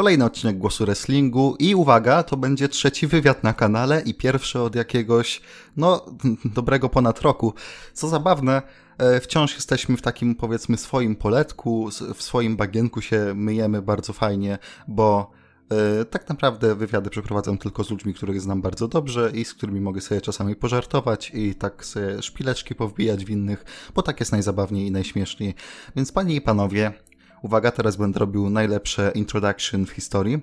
[0.00, 4.74] kolejny odcinek Głosu Wrestlingu i uwaga, to będzie trzeci wywiad na kanale i pierwszy od
[4.74, 5.40] jakiegoś,
[5.76, 6.06] no,
[6.54, 7.54] dobrego ponad roku.
[7.92, 8.62] Co zabawne,
[8.98, 14.58] e, wciąż jesteśmy w takim, powiedzmy, swoim poletku, w swoim bagienku się myjemy bardzo fajnie,
[14.88, 15.30] bo
[16.00, 19.80] e, tak naprawdę wywiady przeprowadzam tylko z ludźmi, których znam bardzo dobrze i z którymi
[19.80, 23.64] mogę sobie czasami pożartować i tak sobie szpileczki powbijać w innych,
[23.94, 25.54] bo tak jest najzabawniej i najśmieszniej.
[25.96, 26.92] Więc panie i panowie,
[27.42, 30.40] Uwaga, teraz będę robił najlepsze introduction w historii.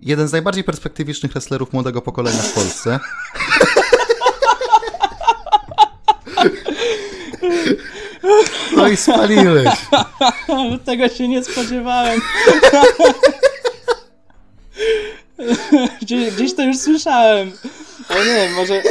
[0.00, 3.00] Jeden z najbardziej perspektywicznych wrestlerów młodego pokolenia w Polsce.
[8.76, 9.68] No i spaliłeś.
[10.84, 12.20] Tego się nie spodziewałem.
[16.02, 17.52] Gdzieś, to już słyszałem.
[18.08, 18.82] O nie, może,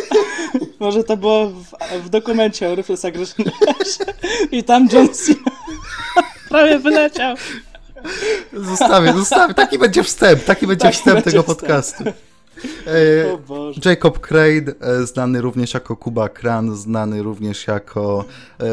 [0.79, 1.63] może to było w,
[2.03, 3.45] w dokumencie o Ruthless Aggression
[4.51, 5.54] i tam John Cena
[6.49, 7.35] prawie wyleciał.
[8.53, 9.53] Zostawię, zostawię.
[9.53, 11.59] Taki będzie wstęp, taki będzie taki wstęp będzie tego wstęp.
[11.59, 12.03] podcastu.
[12.87, 18.25] E, Jacob Crane, e, znany również jako Kuba Kran, znany również jako
[18.59, 18.65] e,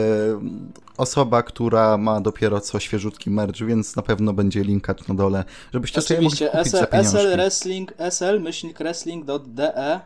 [0.97, 6.01] osoba, która ma dopiero co świeżutki merch, więc na pewno będzie linkat na dole, żebyście
[6.01, 10.01] Oczywiście, sobie mogli kupić SL, za SL Wrestling, SL myślnik wrestling.de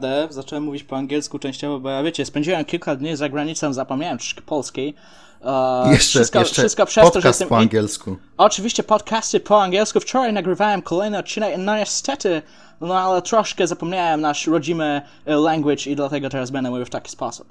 [0.00, 4.18] .de, zacząłem mówić po angielsku częściowo, bo ja wiecie, spędziłem kilka dni za granicą, zapomniałem
[4.18, 4.94] troszkę polskiej,
[5.40, 7.48] Uh, jeszcze, wszystko, jeszcze wszystko przez podcast to, że jestem...
[7.48, 8.16] po angielsku.
[8.36, 10.00] Oczywiście podcasty po angielsku.
[10.00, 12.42] Wczoraj nagrywałem kolejny odcinek, no niestety,
[12.80, 17.10] no ale troszkę zapomniałem nasz rodzimy e, language i dlatego teraz będę mówił w taki
[17.10, 17.48] sposób.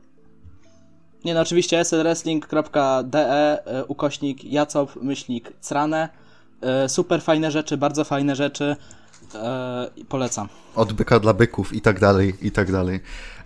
[1.26, 6.10] Nie no, oczywiście slwrestling.de e, ukośnik Jacob, myślnik Crane.
[6.62, 8.76] E, super fajne rzeczy, bardzo fajne rzeczy.
[10.10, 10.48] Polecam.
[10.76, 13.00] Od byka dla byków i tak dalej, i tak dalej.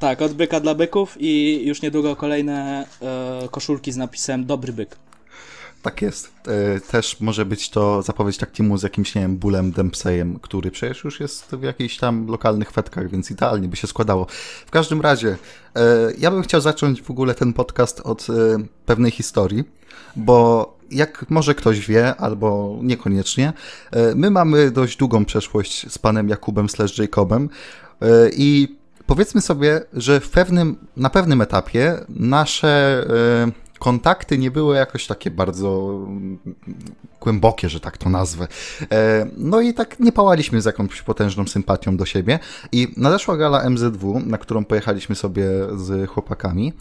[0.03, 4.95] Tak, od byka dla byków i już niedługo kolejne e, koszulki z napisem Dobry byk.
[5.81, 6.31] Tak jest.
[6.47, 11.03] E, też może być to zapowiedź taktimu z jakimś, nie wiem, bólem Dempseyem, który przecież
[11.03, 14.27] już jest w jakichś tam lokalnych fetkach, więc idealnie by się składało.
[14.65, 15.37] W każdym razie,
[15.75, 15.81] e,
[16.17, 18.27] ja bym chciał zacząć w ogóle ten podcast od
[18.85, 19.63] pewnej historii,
[20.15, 23.53] bo jak może ktoś wie, albo niekoniecznie,
[24.15, 27.49] my mamy dość długą przeszłość z panem Jakubem slash Jacobem
[28.33, 33.05] i powiedzmy sobie, że w pewnym, na pewnym etapie nasze
[33.47, 35.99] y, kontakty nie były jakoś takie bardzo
[37.21, 38.47] głębokie, że tak to nazwę.
[38.91, 42.39] E, no i tak nie pałaliśmy z jakąś potężną sympatią do siebie.
[42.71, 45.45] I nadeszła gala MZW, na którą pojechaliśmy sobie
[45.75, 46.73] z chłopakami.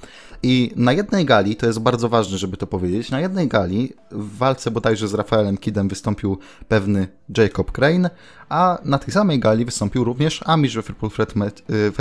[0.43, 4.39] I na jednej gali, to jest bardzo ważne, żeby to powiedzieć, na jednej gali w
[4.39, 7.09] walce bodajże z Rafaelem Kidem wystąpił pewny
[7.39, 8.11] Jacob Crane,
[8.49, 10.83] a na tej samej gali wystąpił również Amish we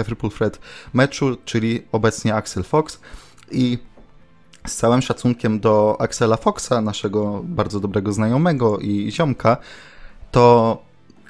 [0.04, 0.52] Triple we
[0.94, 3.00] meczu, czyli obecnie Axel Fox.
[3.52, 3.91] I
[4.68, 9.58] z całym szacunkiem do Axela Foxa, naszego bardzo dobrego znajomego i ziomka,
[10.32, 10.78] to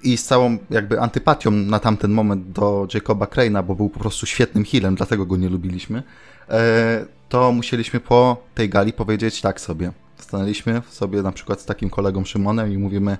[0.03, 4.25] i z całą jakby antypatią na tamten moment do Jacoba Crane'a, bo był po prostu
[4.25, 6.03] świetnym healem, dlatego go nie lubiliśmy,
[6.49, 9.91] e, to musieliśmy po tej gali powiedzieć tak sobie.
[10.21, 13.17] Stanęliśmy sobie na przykład z takim kolegą Szymonem i mówimy,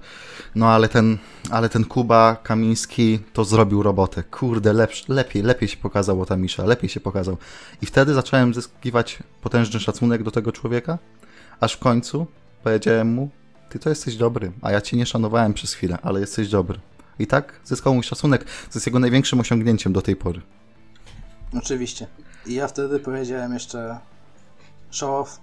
[0.56, 1.18] no ale ten,
[1.50, 4.24] ale ten Kuba Kamiński to zrobił robotę.
[4.24, 7.38] Kurde, lepsz, lepiej, lepiej się pokazał ta Misza, lepiej się pokazał.
[7.82, 10.98] I wtedy zacząłem zyskiwać potężny szacunek do tego człowieka,
[11.60, 12.28] aż w końcu
[12.64, 13.30] powiedziałem mu,
[13.70, 16.80] ty to jesteś dobry, a ja cię nie szanowałem przez chwilę, ale jesteś dobry.
[17.20, 20.42] I tak zyskał mój szacunek, co jest jego największym osiągnięciem do tej pory.
[21.58, 22.08] Oczywiście.
[22.46, 24.00] I ja wtedy powiedziałem jeszcze
[24.92, 25.40] show off,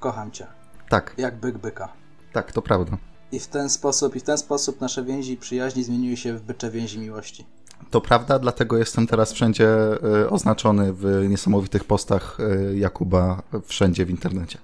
[0.00, 0.46] kocham cię.
[0.88, 1.14] Tak.
[1.18, 1.92] Jak byk byka.
[2.32, 2.98] Tak, to prawda.
[3.32, 6.42] I w ten sposób, i w ten sposób nasze więzi i przyjaźni zmieniły się w
[6.42, 7.46] bycze więzi miłości.
[7.90, 14.10] To prawda, dlatego jestem teraz wszędzie e, oznaczony w niesamowitych postach e, Jakuba wszędzie w
[14.10, 14.58] internecie.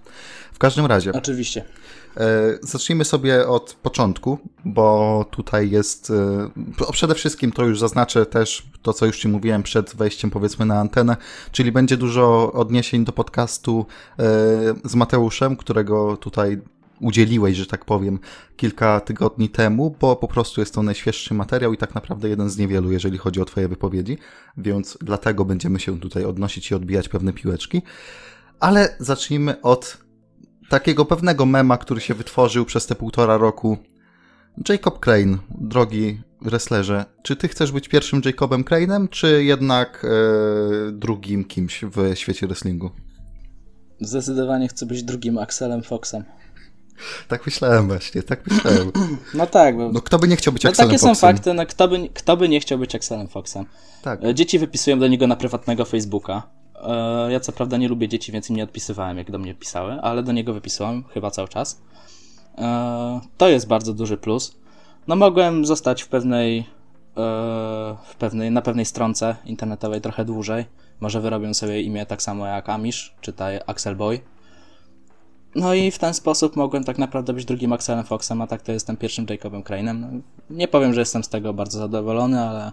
[0.52, 1.12] W każdym razie.
[1.12, 1.64] Oczywiście.
[2.16, 6.12] E, zacznijmy sobie od początku, bo tutaj jest.
[6.92, 10.80] Przede wszystkim to już zaznaczę też to, co już Ci mówiłem przed wejściem, powiedzmy, na
[10.80, 11.16] antenę,
[11.52, 13.86] czyli będzie dużo odniesień do podcastu
[14.84, 16.60] z Mateuszem, którego tutaj
[17.02, 18.18] udzieliłeś, że tak powiem,
[18.56, 22.58] kilka tygodni temu, bo po prostu jest to najświeższy materiał i tak naprawdę jeden z
[22.58, 24.18] niewielu, jeżeli chodzi o Twoje wypowiedzi,
[24.56, 27.82] więc dlatego będziemy się tutaj odnosić i odbijać pewne piłeczki.
[28.60, 29.98] Ale zacznijmy od
[30.68, 33.78] takiego pewnego mema, który się wytworzył przez te półtora roku.
[34.68, 41.44] Jacob Crane, drogi wrestlerze, czy ty chcesz być pierwszym Jacobem Crane'em, czy jednak e, drugim
[41.44, 42.90] kimś w świecie wrestlingu?
[44.00, 46.24] Zdecydowanie chcę być drugim Axelem Foxem.
[47.28, 48.92] Tak myślałem właśnie, tak myślałem.
[49.34, 49.92] No tak, bo...
[49.92, 51.14] No kto by nie chciał być no, Axelem Takie Foxem?
[51.14, 53.64] są fakty, no kto by, kto by nie chciał być Axelem Foxem?
[54.02, 54.24] Tak.
[54.24, 56.42] E, dzieci wypisują do niego na prywatnego Facebooka.
[56.82, 59.92] E, ja co prawda nie lubię dzieci, więc im nie odpisywałem, jak do mnie pisały,
[59.92, 61.80] ale do niego wypisałem chyba cały czas.
[62.58, 64.56] E, to jest bardzo duży plus.
[65.06, 66.66] no mogłem zostać w pewnej,
[68.04, 70.64] w pewnej, na pewnej stronce internetowej trochę dłużej.
[71.00, 74.20] Może wyrobię sobie imię tak samo jak Amish, czytaj Axel Boy.
[75.54, 78.72] No i w ten sposób mogłem tak naprawdę być drugim Axelem Foxem, a tak to
[78.72, 80.00] jestem pierwszym Jacobem Crane'em.
[80.00, 80.08] No,
[80.50, 82.72] nie powiem, że jestem z tego bardzo zadowolony, ale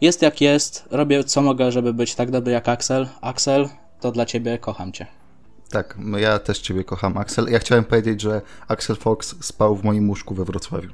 [0.00, 0.84] jest jak jest.
[0.90, 3.08] Robię co mogę, żeby być tak dobry jak Axel.
[3.20, 3.68] Axel,
[4.00, 5.06] to dla ciebie kocham cię.
[5.70, 7.46] Tak, no ja też ciebie kocham, Axel.
[7.50, 10.90] Ja chciałem powiedzieć, że Axel Fox spał w moim łóżku we Wrocławiu.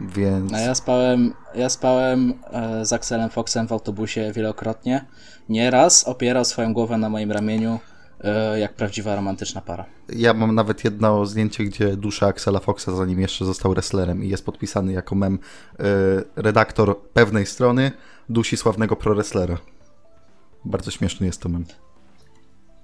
[0.00, 0.52] Więc.
[0.54, 5.04] A ja spałem, ja spałem e, z Axelem Foxem w autobusie wielokrotnie.
[5.48, 7.78] Nieraz opierał swoją głowę na moim ramieniu,
[8.56, 9.84] jak prawdziwa romantyczna para.
[10.08, 14.44] Ja mam nawet jedno zdjęcie, gdzie dusza Axela Foxa, zanim jeszcze został wrestlerem i jest
[14.44, 15.38] podpisany jako mem
[15.78, 15.84] e,
[16.36, 17.92] redaktor pewnej strony
[18.28, 19.58] dusi sławnego pro-wrestlera.
[20.64, 21.64] Bardzo śmieszny jest to mem.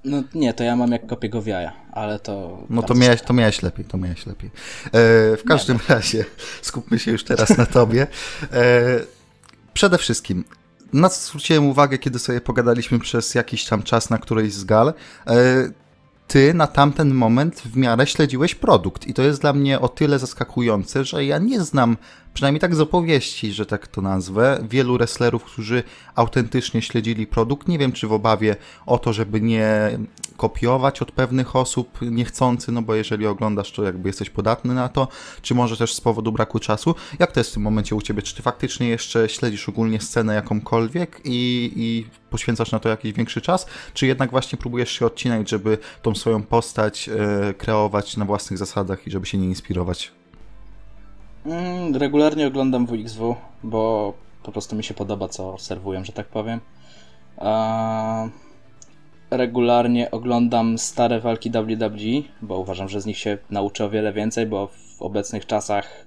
[0.05, 2.59] No nie, to ja mam jak kopię go w jaja, ale to...
[2.71, 4.51] No to miałeś, to miałeś lepiej, to miałeś lepiej.
[4.87, 4.91] E,
[5.37, 5.95] w każdym nie.
[5.95, 6.25] razie,
[6.63, 8.07] skupmy się już teraz na tobie.
[8.53, 9.01] E,
[9.73, 10.45] przede wszystkim,
[10.95, 14.95] na co zwróciłem uwagę, kiedy sobie pogadaliśmy przez jakiś tam czas na którejś z gal,
[15.27, 15.35] e,
[16.27, 19.07] ty na tamten moment w miarę śledziłeś produkt.
[19.07, 21.97] I to jest dla mnie o tyle zaskakujące, że ja nie znam
[22.35, 25.83] przynajmniej tak z opowieści, że tak to nazwę, wielu wrestlerów, którzy
[26.15, 27.69] autentycznie śledzili produkt.
[27.69, 29.99] Nie wiem, czy w obawie o to, żeby nie
[30.37, 35.09] kopiować od pewnych osób niechcący, no bo jeżeli oglądasz, to jakby jesteś podatny na to,
[35.43, 36.95] czy może też z powodu braku czasu.
[37.19, 38.23] Jak to jest w tym momencie u Ciebie?
[38.23, 43.41] Czy Ty faktycznie jeszcze śledzisz ogólnie scenę jakąkolwiek i, i poświęcasz na to jakiś większy
[43.41, 48.59] czas, czy jednak właśnie próbujesz się odcinać, żeby tą swoją postać e, kreować na własnych
[48.59, 50.24] zasadach i żeby się nie inspirować
[51.47, 56.61] Mm, regularnie oglądam WXW, bo po prostu mi się podoba, co serwują, że tak powiem.
[59.31, 64.47] regularnie oglądam stare walki WWE, bo uważam, że z nich się nauczę o wiele więcej,
[64.47, 66.07] bo w obecnych czasach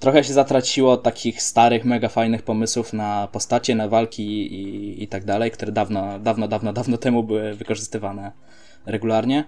[0.00, 5.24] trochę się zatraciło takich starych, mega fajnych pomysłów na postacie, na walki i, i tak
[5.24, 8.32] dalej, które dawno, dawno, dawno, dawno temu były wykorzystywane
[8.86, 9.44] regularnie.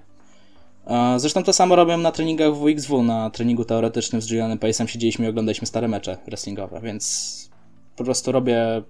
[1.17, 5.29] Zresztą to samo robię na treningach WXW, na treningu teoretycznym z Julianem Pace'em siedzieliśmy i
[5.29, 7.51] oglądaliśmy stare mecze wrestlingowe, więc
[7.97, 8.83] po prostu robię...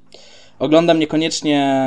[0.59, 1.87] Oglądam niekoniecznie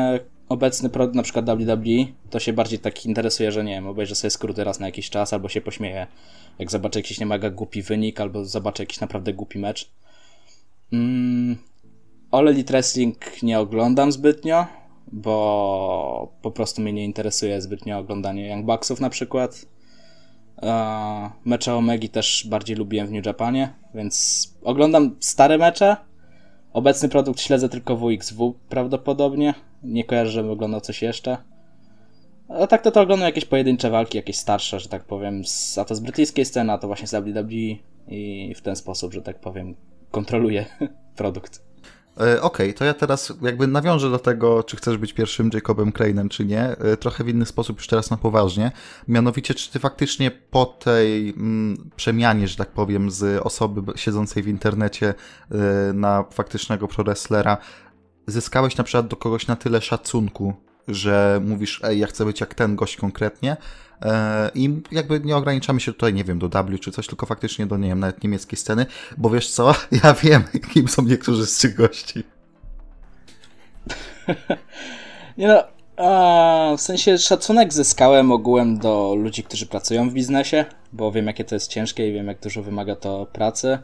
[0.50, 4.32] obecny produkt, na przykład WWE, to się bardziej tak interesuje, że nie wiem, obejrzę sobie
[4.32, 6.08] skróty raz na jakiś czas, albo się pośmieję,
[6.60, 9.92] jak zobaczę jakiś nie mega głupi wynik, albo zobaczę jakiś naprawdę głupi mecz.
[10.94, 11.58] Mm,
[12.32, 14.66] All Elite Wrestling nie oglądam zbytnio,
[15.12, 19.66] bo po prostu mnie nie interesuje zbytnio oglądanie Young Bucksów na przykład.
[21.46, 25.98] Mecze Omegi też bardziej lubiłem w New Japanie, więc oglądam stare mecze.
[26.74, 29.54] Obecny produkt śledzę tylko WXW prawdopodobnie.
[29.84, 31.38] Nie kojarzę, żebym oglądał coś jeszcze.
[32.50, 35.42] A tak to, to oglądam jakieś pojedyncze walki, jakieś starsze, że tak powiem,
[35.82, 37.76] a to z brytyjskiej sceny, a to właśnie z WWE
[38.08, 39.76] i w ten sposób, że tak powiem,
[40.12, 40.66] kontroluję
[41.16, 41.65] produkt.
[42.20, 45.92] E, okej, okay, to ja teraz jakby nawiążę do tego, czy chcesz być pierwszym Jacobem
[45.92, 48.72] Crane'em, czy nie, e, trochę w inny sposób już teraz na poważnie.
[49.08, 54.48] Mianowicie, czy ty faktycznie po tej mm, przemianie, że tak powiem, z osoby siedzącej w
[54.48, 55.14] internecie
[55.90, 57.04] y, na faktycznego pro
[58.28, 60.54] zyskałeś na przykład do kogoś na tyle szacunku,
[60.88, 63.58] że mówisz, ej, ja chcę być jak ten gość konkretnie,
[64.02, 67.66] E, I jakby nie ograniczamy się tutaj, nie wiem, do W czy coś, tylko faktycznie
[67.66, 68.86] do, nie wiem, nawet niemieckiej sceny,
[69.18, 70.44] bo wiesz co, ja wiem,
[70.74, 72.24] kim są niektórzy z tych gości.
[75.38, 75.64] nie no,
[76.06, 81.44] a, w sensie szacunek zyskałem ogółem do ludzi, którzy pracują w biznesie, bo wiem, jakie
[81.44, 83.78] to jest ciężkie i wiem, jak dużo wymaga to pracy.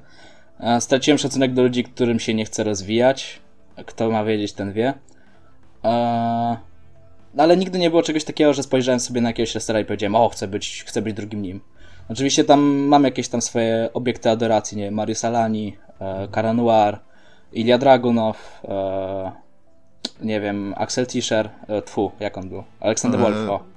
[0.59, 3.39] A, straciłem szacunek do ludzi, którym się nie chce rozwijać.
[3.85, 4.93] Kto ma wiedzieć, ten wie.
[5.83, 6.57] A,
[7.37, 10.29] ale nigdy nie było czegoś takiego, że spojrzałem sobie na jakiegoś wrestlera i powiedziałem, o,
[10.29, 11.61] chcę być, chcę być drugim nim.
[12.09, 16.99] Oczywiście tam mam jakieś tam swoje obiekty adoracji, nie wiem, Marius Alani, e, Cara Noir,
[17.53, 19.31] Ilya Dragunov, e,
[20.21, 22.63] nie wiem, Axel Tischer, e, tfu, jak on był?
[22.79, 23.70] Aleksander e, Wolf, o.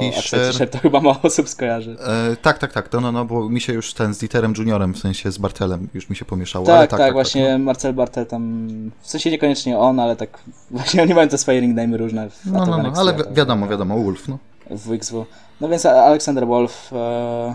[0.00, 1.96] T-shirt to chyba mało osób skojarzy.
[2.06, 2.88] E, tak, tak, tak.
[2.88, 5.88] To, no, no, bo mi się już ten z Dieterem Juniorem, w sensie z Bartelem,
[5.94, 6.66] już mi się pomieszało.
[6.66, 7.64] Tak, tak, tak, tak, właśnie tak, no.
[7.64, 8.68] Marcel Bartel tam,
[9.00, 10.38] w sensie niekoniecznie on, ale tak,
[10.70, 12.30] właśnie oni mają te swoje ringname'y różne.
[12.30, 14.38] W no, no, no, ale wi wiadomo, wiadomo, Wolf, no.
[14.70, 15.26] W WXW.
[15.60, 17.54] No więc Aleksander Wolf, e,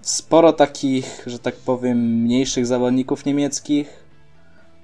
[0.00, 4.04] sporo takich, że tak powiem, mniejszych zawodników niemieckich.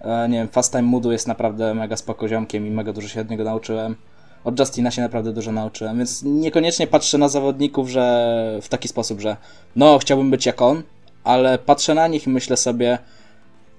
[0.00, 3.20] E, nie wiem, Fast Time Moodu jest naprawdę mega spoko ziomkiem i mega dużo się
[3.20, 3.96] od niego nauczyłem
[4.44, 9.20] od Justina się naprawdę dużo nauczyłem, więc niekoniecznie patrzę na zawodników, że w taki sposób,
[9.20, 9.36] że
[9.76, 10.82] no, chciałbym być jak on,
[11.24, 12.98] ale patrzę na nich i myślę sobie,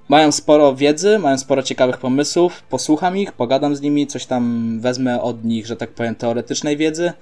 [0.09, 5.21] mają sporo wiedzy, mają sporo ciekawych pomysłów, posłucham ich, pogadam z nimi, coś tam wezmę
[5.21, 7.13] od nich, że tak powiem, teoretycznej wiedzy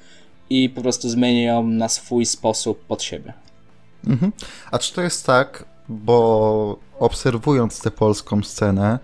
[0.49, 3.33] i po prostu zmienię ją na swój sposób pod siebie.
[4.07, 4.31] Mhm.
[4.71, 8.99] A czy to jest tak, bo obserwując tę polską scenę,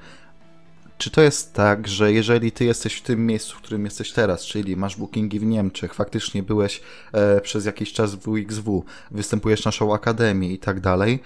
[1.00, 4.46] czy to jest tak, że jeżeli ty jesteś w tym miejscu, w którym jesteś teraz,
[4.46, 9.72] czyli masz bookingi w Niemczech, faktycznie byłeś e, przez jakiś czas w WXW, występujesz na
[9.72, 11.20] show Akademii i tak dalej,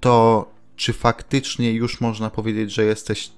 [0.00, 3.30] to czy faktycznie już można powiedzieć, że jesteś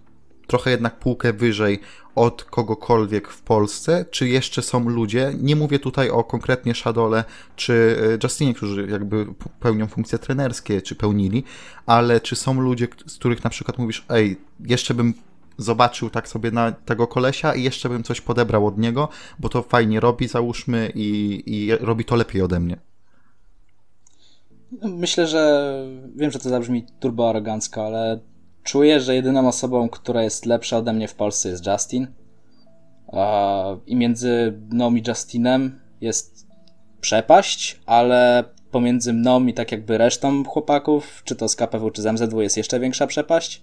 [0.46, 1.80] trochę jednak półkę wyżej
[2.14, 7.24] od kogokolwiek w Polsce, czy jeszcze są ludzie, nie mówię tutaj o konkretnie Shadole
[7.56, 9.26] czy e, Justinie, którzy jakby
[9.60, 11.44] pełnią funkcje trenerskie, czy pełnili,
[11.86, 15.14] ale czy są ludzie, z których na przykład mówisz, ej, jeszcze bym
[15.58, 19.08] zobaczył tak sobie na tego kolesia i jeszcze bym coś podebrał od niego,
[19.38, 22.76] bo to fajnie robi, załóżmy, i, i robi to lepiej ode mnie.
[24.82, 25.72] Myślę, że
[26.16, 28.20] wiem, że to zabrzmi turbo arogancko, ale
[28.62, 32.06] czuję, że jedyną osobą, która jest lepsza ode mnie w Polsce jest Justin.
[33.86, 36.46] I między mną i Justinem jest
[37.00, 42.06] przepaść, ale pomiędzy mną i tak jakby resztą chłopaków, czy to z KPW, czy z
[42.06, 43.62] MZW jest jeszcze większa przepaść.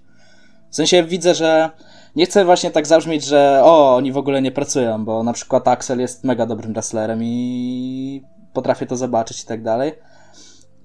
[0.73, 1.69] W sensie widzę, że
[2.15, 5.67] nie chcę właśnie tak zabrzmieć, że o, oni w ogóle nie pracują, bo na przykład
[5.67, 9.93] Axel jest mega dobrym wrestlerem i potrafię to zobaczyć i tak dalej.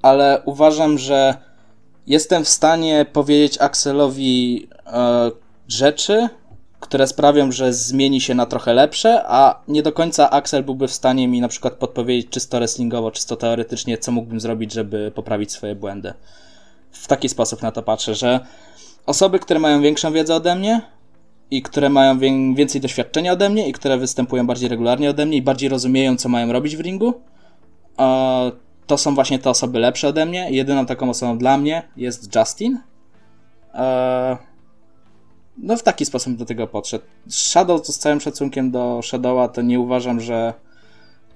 [0.03, 1.35] Ale uważam, że
[2.07, 5.31] jestem w stanie powiedzieć Axelowi e,
[5.69, 6.29] rzeczy,
[6.81, 10.93] które sprawią, że zmieni się na trochę lepsze, a nie do końca Axel byłby w
[10.93, 15.75] stanie mi na przykład podpowiedzieć czysto wrestlingowo, czysto teoretycznie, co mógłbym zrobić, żeby poprawić swoje
[15.75, 16.13] błędy.
[16.93, 18.41] W taki sposób na to patrzę, że
[19.09, 20.83] osoby, które mają większą wiedzę ode mnie
[21.51, 22.19] i które mają
[22.55, 26.29] więcej doświadczenia ode mnie i które występują bardziej regularnie ode mnie i bardziej rozumieją, co
[26.29, 27.15] mają robić w ringu,
[28.87, 30.51] to są właśnie te osoby lepsze ode mnie.
[30.51, 32.79] Jedyną taką osobą dla mnie jest Justin.
[35.59, 37.05] No w taki sposób do tego podszedł.
[37.29, 40.55] Shadow, to z całym szacunkiem do Shadowa, to nie uważam, że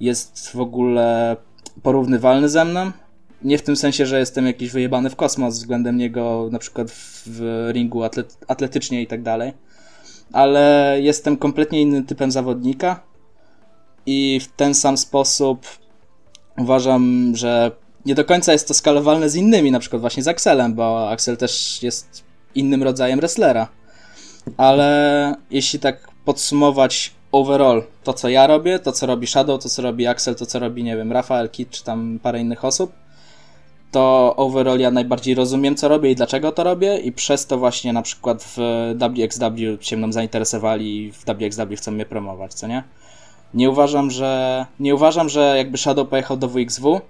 [0.01, 1.37] jest w ogóle
[1.83, 2.91] porównywalny ze mną.
[3.45, 6.89] Nie w tym sensie, że jestem jakiś wyjebany w kosmos względem niego, na przykład
[7.27, 9.53] w ringu atlet atletycznie i tak dalej.
[10.33, 13.03] Ale jestem kompletnie innym typem zawodnika
[14.07, 15.67] i w ten sam sposób
[16.59, 17.71] uważam, że
[18.07, 21.37] nie do końca jest to skalowalne z innymi, na przykład właśnie z Axelem, bo Axel
[21.37, 23.69] też jest innym rodzajem wrestlera.
[24.57, 29.83] Ale jeśli tak podsumować overall to, co ja robię, to, co robi Shadow, to, co
[29.83, 32.93] robi Axel, to, co robi, nie wiem, Rafael Kit, czy tam parę innych osób,
[33.93, 37.93] to overall ja najbardziej rozumiem, co robię i dlaczego to robię i przez to właśnie
[37.93, 38.59] na przykład w
[38.99, 42.83] WXW się mną zainteresowali i w WXW chcą mnie promować, co nie?
[43.55, 47.01] Nie uważam, że nie uważam, że jakby Shadow pojechał do WXW,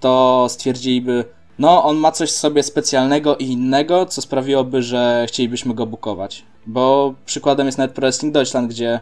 [0.00, 1.24] to stwierdziliby,
[1.58, 6.42] no on ma coś sobie specjalnego i innego, co sprawiłoby, że chcielibyśmy go bukować.
[6.66, 9.00] Bo przykładem jest nawet Pro Wrestling Deutschland, gdzie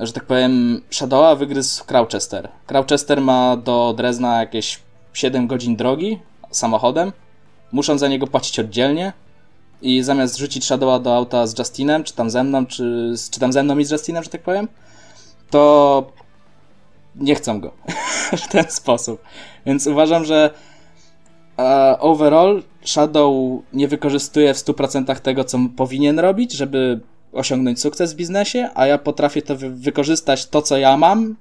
[0.00, 2.48] że tak powiem, Shadowa wygryzł Crowchester.
[2.66, 4.80] Crowchester ma do Drezna jakieś
[5.12, 6.18] 7 godzin drogi
[6.50, 7.12] samochodem,
[7.72, 9.12] muszą za niego płacić oddzielnie
[9.82, 13.52] i zamiast rzucić Shadowa do auta z Justinem, czy tam ze mną, czy, czy tam
[13.52, 14.68] ze mną i z Justinem, że tak powiem,
[15.50, 16.12] to
[17.16, 17.72] nie chcą go
[18.46, 19.22] w ten sposób.
[19.66, 20.50] Więc uważam, że
[21.58, 21.64] uh,
[21.98, 27.00] overall Shadow nie wykorzystuje w 100% tego, co powinien robić, żeby
[27.32, 31.36] osiągnąć sukces w biznesie, a ja potrafię to wy wykorzystać to, co ja mam,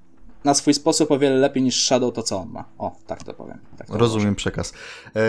[0.48, 2.66] na swój sposób o wiele lepiej niż Shadow to, co on ma.
[2.78, 3.60] O, tak to powiem.
[3.78, 4.74] Tak to Rozumiem przekaz.
[5.16, 5.20] E,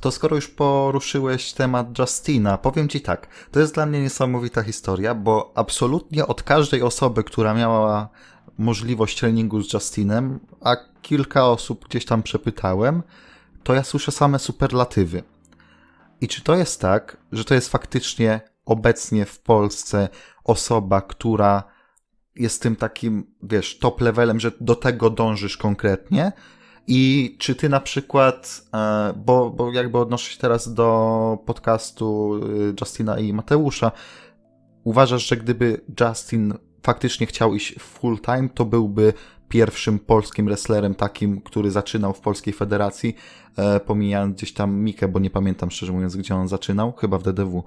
[0.00, 5.14] to skoro już poruszyłeś temat Justina, powiem Ci tak, to jest dla mnie niesamowita historia,
[5.14, 8.08] bo absolutnie od każdej osoby, która miała
[8.58, 13.02] możliwość treningu z Justinem, a kilka osób gdzieś tam przepytałem,
[13.62, 15.22] to ja słyszę same superlatywy.
[16.20, 20.08] I czy to jest tak, że to jest faktycznie obecnie w Polsce
[20.44, 21.62] osoba, która
[22.36, 26.32] jest tym takim, wiesz, top levelem, że do tego dążysz konkretnie.
[26.86, 32.74] I czy ty na przykład, e, bo, bo jakby odnoszę się teraz do podcastu e,
[32.80, 33.92] Justina i Mateusza,
[34.84, 39.12] uważasz, że gdyby Justin faktycznie chciał iść full time, to byłby
[39.48, 43.16] pierwszym polskim wrestlerem takim, który zaczynał w Polskiej Federacji,
[43.56, 47.22] e, pomijając gdzieś tam Mikę, bo nie pamiętam szczerze mówiąc, gdzie on zaczynał, chyba w
[47.22, 47.64] DDW.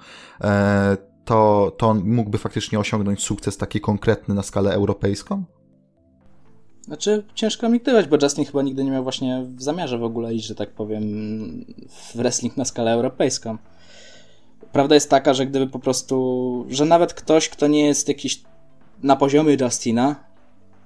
[1.26, 5.44] To, to on mógłby faktycznie osiągnąć sukces taki konkretny na skalę europejską?
[6.86, 10.34] Znaczy, ciężko mi gdywać, bo Justin chyba nigdy nie miał właśnie w zamiarze w ogóle
[10.34, 11.04] iść, że tak powiem,
[11.90, 13.58] w wrestling na skalę europejską.
[14.72, 18.42] Prawda jest taka, że gdyby po prostu, że nawet ktoś, kto nie jest jakiś
[19.04, 20.16] na poziomie Justina,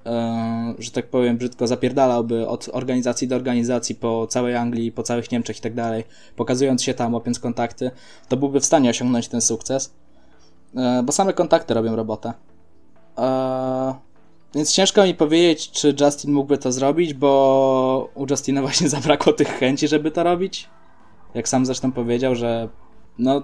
[0.06, 5.30] e, że tak powiem, brzydko zapierdalałby od organizacji do organizacji po całej Anglii, po całych
[5.30, 6.04] Niemczech i tak dalej,
[6.36, 7.90] pokazując się tam, łapiąc kontakty,
[8.28, 9.94] to byłby w stanie osiągnąć ten sukces.
[10.76, 12.32] E, bo same kontakty robią robotę.
[13.18, 13.94] E,
[14.54, 19.48] więc ciężko mi powiedzieć, czy Justin mógłby to zrobić, bo u Justina właśnie zabrakło tych
[19.48, 20.68] chęci, żeby to robić.
[21.34, 22.68] jak sam zresztą powiedział, że
[23.18, 23.42] no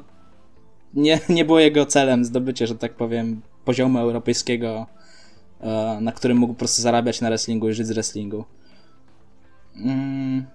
[0.95, 4.87] nie, nie było jego celem zdobycie, że tak powiem, poziomu europejskiego,
[5.61, 8.45] e, na którym mógł po prostu zarabiać na wrestlingu i żyć z wrestlingu.
[9.77, 10.47] Mm.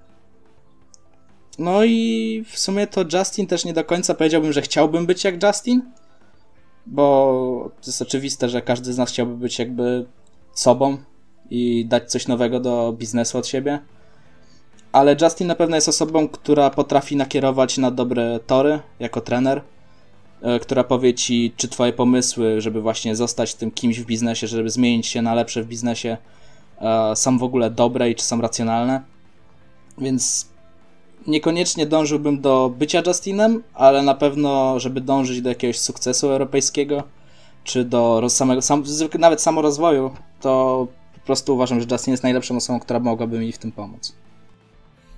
[1.59, 5.43] No i w sumie to Justin też nie do końca powiedziałbym, że chciałbym być jak
[5.43, 5.81] Justin,
[6.85, 10.05] bo to jest oczywiste, że każdy z nas chciałby być jakby
[10.53, 10.97] sobą
[11.49, 13.79] i dać coś nowego do biznesu od siebie.
[14.91, 19.61] Ale Justin na pewno jest osobą, która potrafi nakierować na dobre tory jako trener,
[20.41, 24.69] e, która powie ci, czy twoje pomysły, żeby właśnie zostać tym kimś w biznesie, żeby
[24.69, 26.17] zmienić się na lepsze w biznesie,
[26.81, 29.01] e, są w ogóle dobre i czy są racjonalne.
[29.97, 30.49] Więc
[31.27, 37.03] niekoniecznie dążyłbym do bycia Justinem, ale na pewno, żeby dążyć do jakiegoś sukcesu europejskiego,
[37.63, 38.83] czy do samego, sam,
[39.19, 40.11] nawet samorozwoju,
[40.41, 44.13] to po prostu uważam, że Justin jest najlepszą osobą, która mogłaby mi w tym pomóc.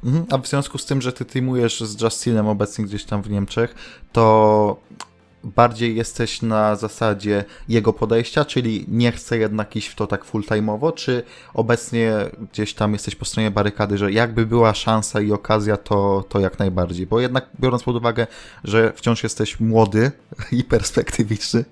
[0.03, 0.25] Mhm.
[0.29, 3.75] A w związku z tym, że ty teamujesz z Justinem obecnie gdzieś tam w Niemczech,
[4.11, 4.77] to
[5.43, 10.93] bardziej jesteś na zasadzie jego podejścia, czyli nie chcę jednak iść w to tak full-time'owo,
[10.93, 12.13] czy obecnie
[12.51, 16.59] gdzieś tam jesteś po stronie barykady, że jakby była szansa i okazja, to, to jak
[16.59, 17.07] najbardziej.
[17.07, 18.27] Bo jednak biorąc pod uwagę,
[18.63, 20.11] że wciąż jesteś młody
[20.51, 21.65] i perspektywiczny,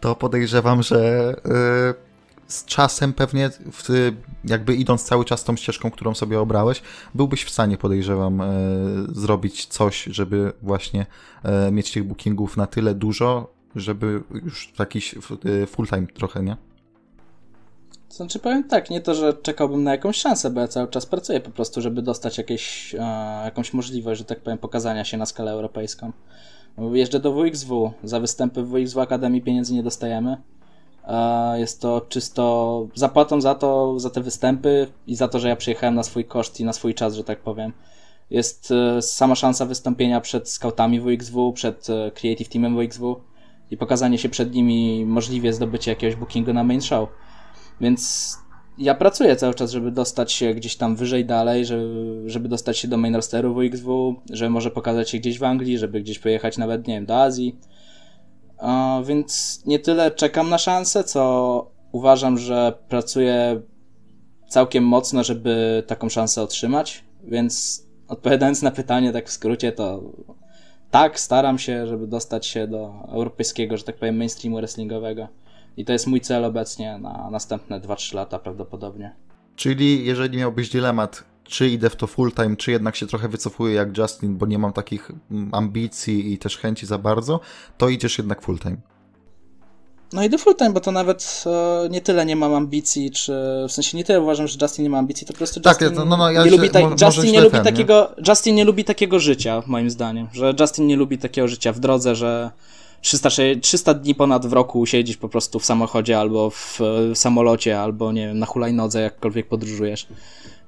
[0.00, 2.09] to podejrzewam, że yy,
[2.50, 4.12] z czasem pewnie, w,
[4.44, 6.82] jakby idąc cały czas tą ścieżką, którą sobie obrałeś,
[7.14, 8.46] byłbyś w stanie, podejrzewam, e,
[9.08, 11.06] zrobić coś, żeby właśnie
[11.42, 16.56] e, mieć tych bookingów na tyle dużo, żeby już jakiś e, full time trochę, nie?
[18.08, 21.40] Znaczy powiem tak, nie to, że czekałbym na jakąś szansę, bo ja cały czas pracuję
[21.40, 22.98] po prostu, żeby dostać jakieś, e,
[23.44, 26.12] jakąś możliwość, że tak powiem, pokazania się na skalę europejską.
[26.92, 30.36] Jeżdżę do WXW, za występy w WXW Akademii pieniędzy nie dostajemy.
[31.56, 35.94] Jest to czysto zapłatą za to, za te występy i za to, że ja przyjechałem
[35.94, 37.72] na swój koszt i na swój czas, że tak powiem.
[38.30, 43.20] Jest e, sama szansa wystąpienia przed scoutami WXW, przed e, Creative Teamem WXW
[43.70, 47.08] i pokazanie się przed nimi, możliwie zdobycie jakiegoś bookingu na main show.
[47.80, 48.36] Więc
[48.78, 52.88] ja pracuję cały czas, żeby dostać się gdzieś tam wyżej dalej, żeby, żeby dostać się
[52.88, 56.86] do main rosteru WXW, żeby może pokazać się gdzieś w Anglii, żeby gdzieś pojechać nawet,
[56.86, 57.56] nie wiem, do Azji
[59.04, 63.60] więc nie tyle czekam na szansę, co uważam, że pracuję
[64.48, 67.04] całkiem mocno, żeby taką szansę otrzymać.
[67.24, 70.02] Więc odpowiadając na pytanie, tak w skrócie, to
[70.90, 75.28] tak, staram się, żeby dostać się do europejskiego, że tak powiem, mainstreamu wrestlingowego.
[75.76, 79.14] I to jest mój cel obecnie na następne 2-3 lata prawdopodobnie.
[79.56, 83.74] Czyli jeżeli miałbyś dylemat, czy idę w to full time, czy jednak się trochę wycofuję
[83.74, 87.40] jak Justin, bo nie mam takich mm, ambicji i też chęci za bardzo,
[87.78, 88.76] to idziesz jednak full time.
[90.12, 93.32] No idę full time, bo to nawet e, nie tyle nie mam ambicji, czy
[93.68, 96.08] w sensie nie tyle uważam, że Justin nie ma ambicji, to po prostu tak, Justin
[96.08, 98.24] no, no, ja nie, się, lubi, ta, Justin nie lubi ten, takiego, nie?
[98.28, 102.14] Justin nie lubi takiego życia, moim zdaniem, że Justin nie lubi takiego życia w drodze,
[102.14, 102.50] że
[103.00, 103.28] 300,
[103.62, 106.78] 300 dni ponad w roku siedzieć po prostu w samochodzie albo w,
[107.14, 110.06] w samolocie, albo nie wiem, na hulajnodze, jakkolwiek podróżujesz.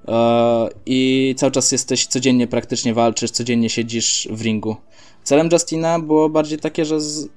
[0.09, 4.77] E, i cały czas jesteś codziennie praktycznie walczysz, codziennie siedzisz w ringu.
[5.25, 7.29] Celem Justina było bardziej takie, że z...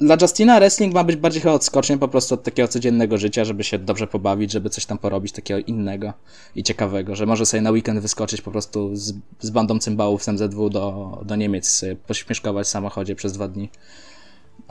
[0.00, 3.64] dla Justina wrestling ma być bardziej chyba odskocznią po prostu od takiego codziennego życia, żeby
[3.64, 6.12] się dobrze pobawić, żeby coś tam porobić takiego innego
[6.56, 10.28] i ciekawego, że może sobie na weekend wyskoczyć po prostu z, z bandą cymbałów z
[10.28, 13.70] MZW do, do Niemiec, pośmieszkować w samochodzie przez dwa dni.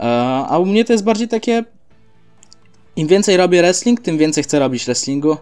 [0.00, 0.04] E,
[0.48, 1.64] a u mnie to jest bardziej takie
[2.96, 5.36] im więcej robię wrestling, tym więcej chcę robić wrestlingu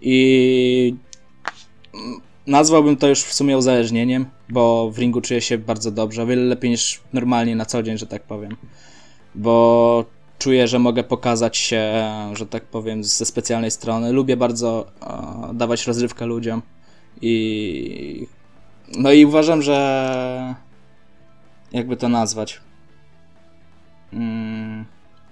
[0.00, 0.94] i
[2.46, 6.42] nazwałbym to już w sumie uzależnieniem, bo w ringu czuję się bardzo dobrze, o wiele
[6.42, 8.56] lepiej niż normalnie na co dzień, że tak powiem.
[9.34, 10.04] Bo
[10.38, 14.12] czuję, że mogę pokazać się, że tak powiem, ze specjalnej strony.
[14.12, 16.62] Lubię bardzo e, dawać rozrywkę ludziom
[17.22, 18.26] i
[18.98, 20.54] no i uważam, że
[21.72, 22.60] jakby to nazwać.
[24.12, 24.84] Mm,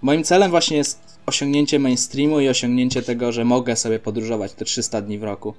[0.03, 5.03] moim celem właśnie jest osiągnięcie mainstreamu i osiągnięcie tego, że mogę sobie podróżować te 300
[5.03, 5.55] dni w roku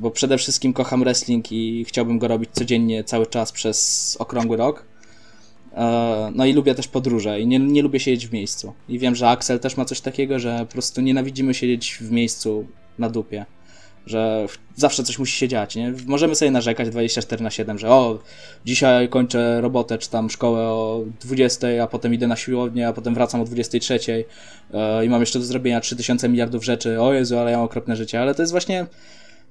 [0.00, 4.84] bo przede wszystkim kocham wrestling i chciałbym go robić codziennie, cały czas przez okrągły rok.
[5.74, 8.72] E, no i lubię też podróże i nie, nie lubię siedzieć w miejscu.
[8.88, 12.66] I wiem, że Axel też ma coś takiego, że po prostu nienawidzimy siedzieć w miejscu
[12.98, 13.46] na dupie.
[14.06, 15.94] Że zawsze coś musi się dziać, nie?
[16.06, 18.18] Możemy sobie narzekać 24 na 7, że o,
[18.64, 23.14] dzisiaj kończę robotę czy tam szkołę o 20, a potem idę na siłownię, a potem
[23.14, 24.24] wracam o 23
[24.74, 27.00] e, i mam jeszcze do zrobienia 3000 miliardów rzeczy.
[27.00, 28.20] O Jezu, ale ja mam okropne życie.
[28.20, 28.86] Ale to jest właśnie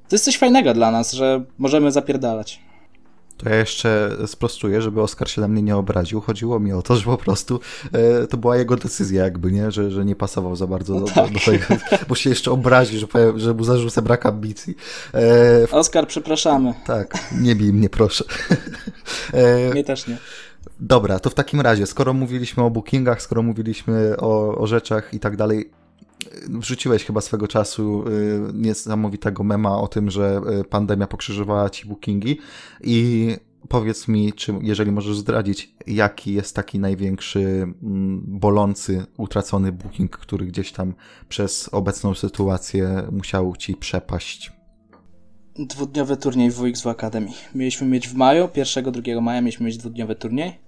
[0.09, 2.59] to jest coś fajnego dla nas, że możemy zapierdalać.
[3.37, 6.21] To ja jeszcze sprostuję, żeby Oskar się na mnie nie obraził.
[6.21, 7.59] Chodziło mi o to, że po prostu
[7.91, 9.71] e, to była jego decyzja jakby, nie?
[9.71, 11.33] Że, że nie pasował za bardzo no do, tak.
[11.33, 11.65] do, tego,
[12.07, 14.75] bo się jeszcze obrazi, że, powiem, że mu zarzucę brak ambicji.
[15.13, 16.73] E, Oskar, przepraszamy.
[16.85, 18.23] Tak, nie bij mnie proszę.
[19.33, 20.17] e, mnie też nie.
[20.79, 25.19] Dobra, to w takim razie, skoro mówiliśmy o bookingach, skoro mówiliśmy o, o rzeczach i
[25.19, 25.69] tak dalej,
[26.49, 32.37] wrzuciłeś chyba swego czasu y, niesamowitego mema o tym, że y, pandemia pokrzyżowała ci bookingi
[32.83, 33.35] i
[33.69, 37.39] powiedz mi, czy jeżeli możesz zdradzić, jaki jest taki największy
[37.83, 40.93] mm, bolący, utracony booking, który gdzieś tam
[41.29, 44.51] przez obecną sytuację musiał ci przepaść?
[45.55, 47.35] Dwudniowy turniej WX w Akademii.
[47.55, 50.59] Mieliśmy mieć w maju, 1-2 maja mieliśmy mieć dwudniowy turniej.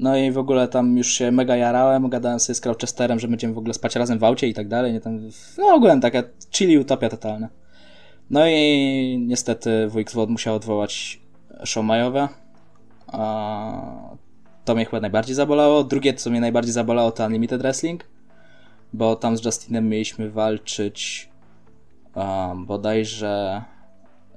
[0.00, 3.54] No i w ogóle tam już się mega jarałem, gadałem sobie z Crouchesterem, że będziemy
[3.54, 4.92] w ogóle spać razem w aucie i tak dalej.
[4.92, 6.22] Nie tam, no ogóle taka
[6.56, 7.48] chilli utopia totalna.
[8.30, 11.20] No i niestety WX musiał odwołać
[11.64, 12.28] show majowe.
[14.64, 15.84] To mnie chyba najbardziej zabolało.
[15.84, 18.04] Drugie, co mnie najbardziej zabolało, to Unlimited Wrestling,
[18.92, 21.30] bo tam z Justinem mieliśmy walczyć
[22.14, 23.62] um, bodajże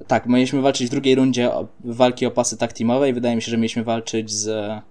[0.07, 1.51] tak, mieliśmy walczyć w drugiej rundzie
[1.83, 4.81] walki o pasy tak teamowe i wydaje mi się, że mieliśmy walczyć z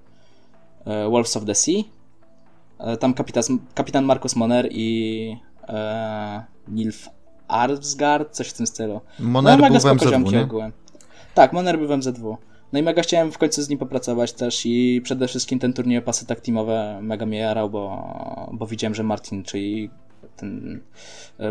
[0.84, 1.84] Wolves of the Sea.
[2.82, 3.42] E, tam kapitan,
[3.74, 5.36] kapitan Marcus Moner i
[5.68, 7.08] e, Nilf
[7.48, 9.00] Arsgard, coś w tym stylu.
[9.18, 10.42] Moner no, był w MZW?
[10.42, 10.72] Ogółem.
[11.34, 12.36] Tak, Moner był w MZW.
[12.72, 16.02] No i mega chciałem w końcu z nim popracować też i przede wszystkim ten turniej
[16.02, 19.90] pasy tak teamowe mega mnie jarał, bo, bo widziałem, że Martin, czyli
[20.36, 20.80] ten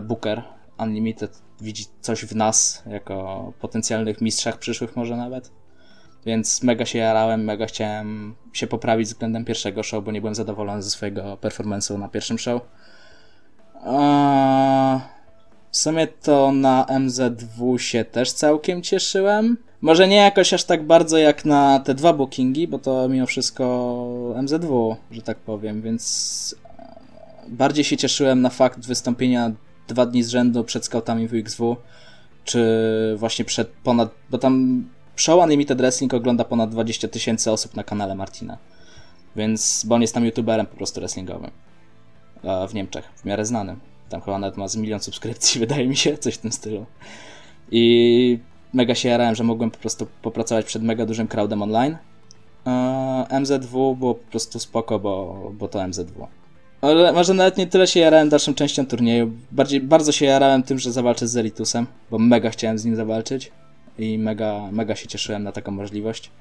[0.02, 0.44] Booker
[0.80, 5.52] Unlimited widzi coś w nas, jako potencjalnych mistrzach przyszłych może nawet.
[6.26, 10.82] Więc mega się jarałem, mega chciałem się poprawić względem pierwszego show, bo nie byłem zadowolony
[10.84, 12.62] ze swojego performance'u na pierwszym show.
[15.72, 19.58] W sumie to na MZ2 się też całkiem cieszyłem.
[19.82, 23.64] Może nie jakoś aż tak bardzo jak na te dwa bookingi, bo to mimo wszystko
[24.36, 26.56] MZ2, że tak powiem, więc
[27.48, 29.52] bardziej się cieszyłem na fakt wystąpienia
[29.88, 31.78] dwa dni z rzędu przed scoutami WXW,
[32.44, 34.84] czy właśnie przed ponad, bo tam
[35.22, 38.58] show Unlimited Wrestling ogląda ponad 20 tysięcy osób na kanale Martina.
[39.36, 41.52] Więc, bo on jest tam youtuberem po prostu wrestlingowym.
[42.70, 43.80] W Niemczech, w miarę znanym.
[44.10, 46.86] Tam chyba nawet ma z milion subskrypcji, wydaje mi się, coś w tym stylu.
[47.72, 48.40] I
[48.74, 51.98] mega się jarałem, że mogłem po prostu popracować przed mega dużym crowdem online.
[53.42, 56.28] MZW było po prostu spoko, bo, bo to MZW.
[56.82, 59.32] Ale może nawet nie tyle się jarałem dalszą częścią turnieju.
[59.52, 63.52] Bardziej, bardzo się jarałem tym, że zawalczę z Zeritusem, bo mega chciałem z nim zawalczyć
[64.02, 66.32] i mega, mega się cieszyłem na taką możliwość.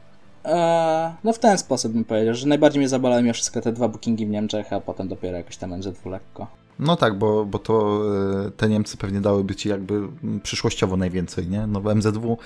[0.44, 3.88] Eee, no w ten sposób bym powiedział, że najbardziej mnie zabalały mnie wszystkie te dwa
[3.88, 6.59] bookingi w Niemczech, a potem dopiero jakoś tam MZW lekko.
[6.78, 8.02] No tak, bo, bo to
[8.46, 10.00] e, te Niemcy pewnie dałyby ci jakby
[10.42, 11.66] przyszłościowo najwięcej, nie?
[11.66, 12.38] No w MZW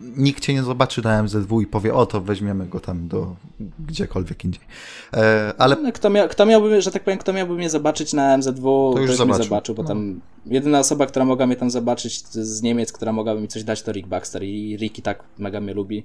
[0.00, 3.36] nikt cię nie zobaczy na MZW i powie, o to weźmiemy go tam do
[3.78, 4.62] gdziekolwiek indziej.
[5.14, 5.76] E, ale...
[5.82, 9.00] No, kto, mia kto miałby, że tak powiem, kto miałby mnie zobaczyć na MZW, to
[9.00, 9.88] już, już mnie zobaczył, bo no.
[9.88, 13.82] tam jedyna osoba, która mogła mnie tam zobaczyć z Niemiec, która mogłaby mi coś dać,
[13.82, 16.04] to Rick Baxter i Rick i tak mega mnie lubi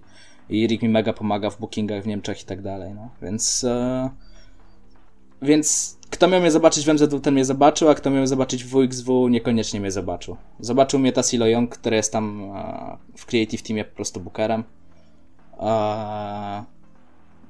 [0.50, 3.10] i Rick mi mega pomaga w bookingach w Niemczech i tak dalej, no.
[3.22, 3.64] Więc...
[3.64, 4.10] E
[5.42, 8.70] więc kto miał mnie zobaczyć w MZW, ten mnie zobaczył, a kto miał zobaczyć w
[8.70, 10.38] WXW, niekoniecznie mnie zobaczył.
[10.60, 14.64] Zobaczył mnie Tassilo Young, który jest tam e, w Creative Teamie po prostu bookerem.
[15.60, 16.64] E,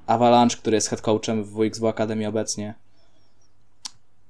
[0.08, 2.74] Avalanche, który jest head coachem w WXW Academy obecnie.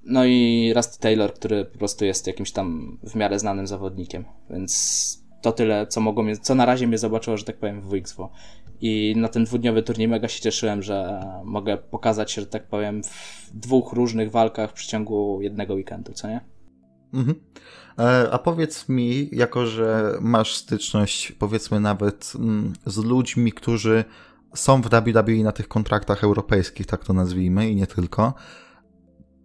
[0.04, 5.22] No i Rusty Taylor, który po prostu jest jakimś tam w miarę znanym zawodnikiem, więc
[5.42, 8.30] to tyle, co mogło mnie, co na razie mnie zobaczyło, że tak powiem, w WXW.
[8.82, 13.02] I na ten dwudniowy turniej mega się cieszyłem, że mogę pokazać się, że tak powiem,
[13.04, 16.42] w dwóch różnych walkach w przeciągu jednego weekendu, co nie?
[17.14, 17.40] Mhm.
[18.00, 24.04] E, a powiedz mi, jako że masz styczność, powiedzmy nawet mm, z ludźmi, którzy
[24.56, 28.34] są w WWE na tych kontraktach europejskich, tak to nazwijmy, i nie tylko,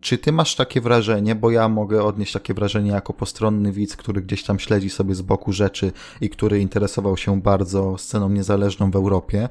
[0.06, 4.22] czy ty masz takie wrażenie, bo ja mogę odnieść takie wrażenie jako postronny widz, który
[4.22, 8.96] gdzieś tam śledzi sobie z boku rzeczy i który interesował się bardzo sceną niezależną w
[8.96, 9.48] Europie,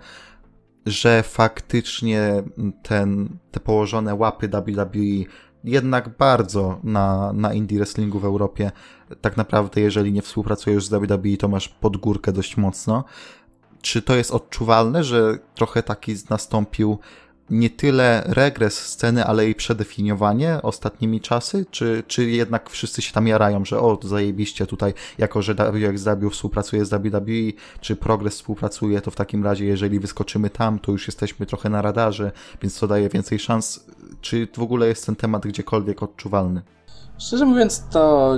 [0.86, 2.44] że faktycznie
[2.84, 5.26] ten, te położone łapy WWE
[5.64, 8.72] jednak bardzo na, na indie wrestlingu w Europie,
[9.22, 13.04] tak naprawdę jeżeli nie współpracujesz z WWE, to masz pod górkę dość mocno.
[13.82, 17.00] Czy to jest odczuwalne, że trochę taki nastąpił
[17.50, 21.66] nie tyle regres sceny, ale jej przedefiniowanie ostatnimi czasy?
[21.72, 26.86] Czy, czy jednak wszyscy się tam jarają, że o, zajebiście tutaj, jako że WXW współpracuje
[26.86, 31.46] z WWE, czy Progress współpracuje, to w takim razie, jeżeli wyskoczymy tam, to już jesteśmy
[31.46, 32.32] trochę na radarze,
[32.62, 33.86] więc to daje więcej szans.
[34.22, 36.62] Czy w ogóle jest ten temat gdziekolwiek odczuwalny?
[37.18, 38.34] Szczerze mówiąc, to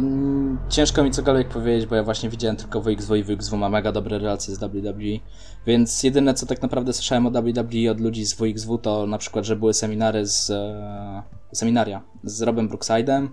[0.69, 4.19] ciężko mi cokolwiek powiedzieć, bo ja właśnie widziałem tylko WXW i WXW ma mega dobre
[4.19, 5.19] relacje z WWE,
[5.65, 9.45] więc jedyne co tak naprawdę słyszałem o WWE od ludzi z WXW to na przykład,
[9.45, 13.29] że były seminary z e, seminaria z Robem Brooksidem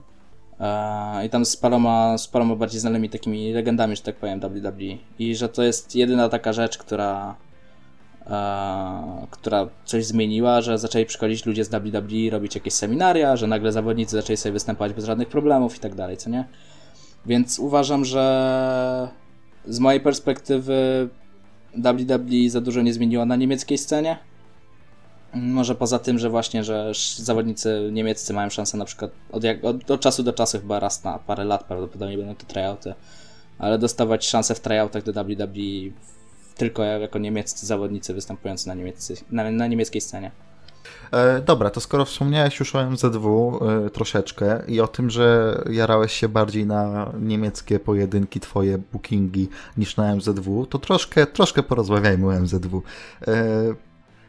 [0.61, 4.99] e, i tam z paroma, z paroma bardziej znanymi takimi legendami, że tak powiem, WWE
[5.19, 7.37] i że to jest jedyna taka rzecz, która
[9.31, 14.17] która coś zmieniła, że zaczęli przychodzić ludzie z WWE, robić jakieś seminaria, że nagle zawodnicy
[14.17, 16.45] zaczęli sobie występować bez żadnych problemów i tak dalej, co nie?
[17.27, 19.09] Więc uważam, że
[19.69, 21.09] z mojej perspektywy
[21.77, 24.19] WWE za dużo nie zmieniła na niemieckiej scenie.
[25.35, 29.91] Może poza tym, że właśnie, że zawodnicy niemieccy mają szansę na przykład od, jak, od,
[29.91, 32.95] od czasu do czasu, chyba raz na parę lat prawdopodobnie będą to tryouty,
[33.59, 35.91] ale dostawać szansę w tryoutach do WWE
[36.57, 38.75] tylko jako niemieccy zawodnicy występujący na,
[39.31, 40.31] na, na niemieckiej scenie.
[41.13, 46.13] E, dobra, to skoro wspomniałeś już o MZW e, troszeczkę i o tym, że jarałeś
[46.13, 52.41] się bardziej na niemieckie pojedynki, twoje bookingi niż na MZW, to troszkę, troszkę porozmawiajmy o
[52.41, 52.83] MZW.
[53.27, 53.35] E,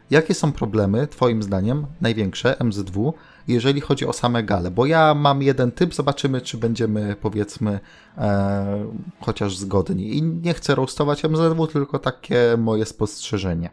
[0.10, 3.14] jakie są problemy, twoim zdaniem, największe MZW,
[3.48, 4.72] jeżeli chodzi o same gale?
[4.72, 7.80] Bo ja mam jeden typ, zobaczymy, czy będziemy, powiedzmy,
[8.18, 8.86] e,
[9.22, 10.18] chociaż zgodni.
[10.18, 13.70] I nie chcę roastować MZW, tylko takie moje spostrzeżenie.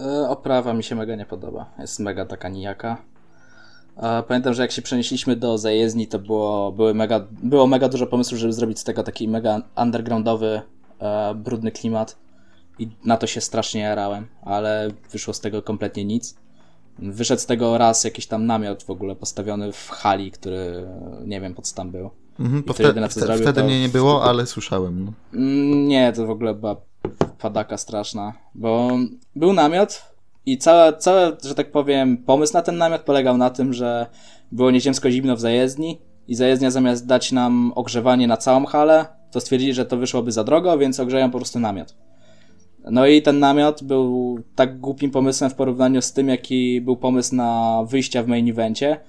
[0.00, 1.70] E, oprawa mi się mega nie podoba.
[1.78, 2.96] Jest mega taka nijaka.
[3.96, 8.06] E, pamiętam, że jak się przenieśliśmy do zajezdni, to było, były mega, było mega dużo
[8.06, 10.62] pomysłów, żeby zrobić z tego taki mega undergroundowy,
[10.98, 12.16] e, brudny klimat.
[12.78, 16.41] I na to się strasznie jarałem, ale wyszło z tego kompletnie nic.
[16.98, 20.86] Wyszedł z tego raz jakiś tam namiot w ogóle postawiony w hali, który
[21.24, 22.10] nie wiem po co tam był.
[22.40, 23.66] Mhm, to, jedyne, co zrobił, wtedy to...
[23.66, 25.04] mnie nie było, ale słyszałem.
[25.04, 25.12] No.
[25.38, 26.76] Mm, nie, to w ogóle była
[27.38, 28.90] padaka straszna, bo
[29.36, 30.02] był namiot
[30.46, 34.06] i całe, całe, że tak powiem, pomysł na ten namiot polegał na tym, że
[34.52, 39.40] było nieziemsko zimno w zajezdni i zajezdnia zamiast dać nam ogrzewanie na całą halę, to
[39.40, 41.94] stwierdzili, że to wyszłoby za drogo, więc ogrzeją po prostu namiot.
[42.90, 47.34] No i ten namiot był tak głupim pomysłem w porównaniu z tym, jaki był pomysł
[47.34, 49.00] na wyjścia w main evencie,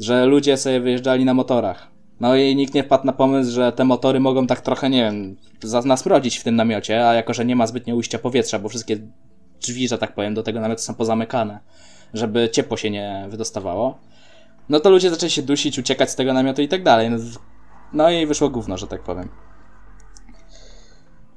[0.00, 1.88] że ludzie sobie wyjeżdżali na motorach.
[2.20, 5.36] No i nikt nie wpadł na pomysł, że te motory mogą tak trochę, nie wiem,
[5.84, 8.98] nas mrodzić w tym namiocie, a jako, że nie ma zbytnio ujścia powietrza, bo wszystkie
[9.62, 11.60] drzwi, że tak powiem, do tego namiotu są pozamykane,
[12.14, 13.98] żeby ciepło się nie wydostawało,
[14.68, 17.10] no to ludzie zaczęli się dusić, uciekać z tego namiotu i tak dalej.
[17.10, 17.18] No,
[17.92, 19.28] no i wyszło gówno, że tak powiem.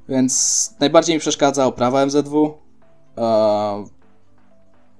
[0.08, 2.54] Więc najbardziej mi przeszkadza oprawa MZW,
[3.18, 3.84] e,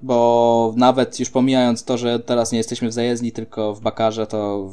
[0.03, 4.71] bo nawet już pomijając to, że teraz nie jesteśmy w zajezdni, tylko w Bakarze, to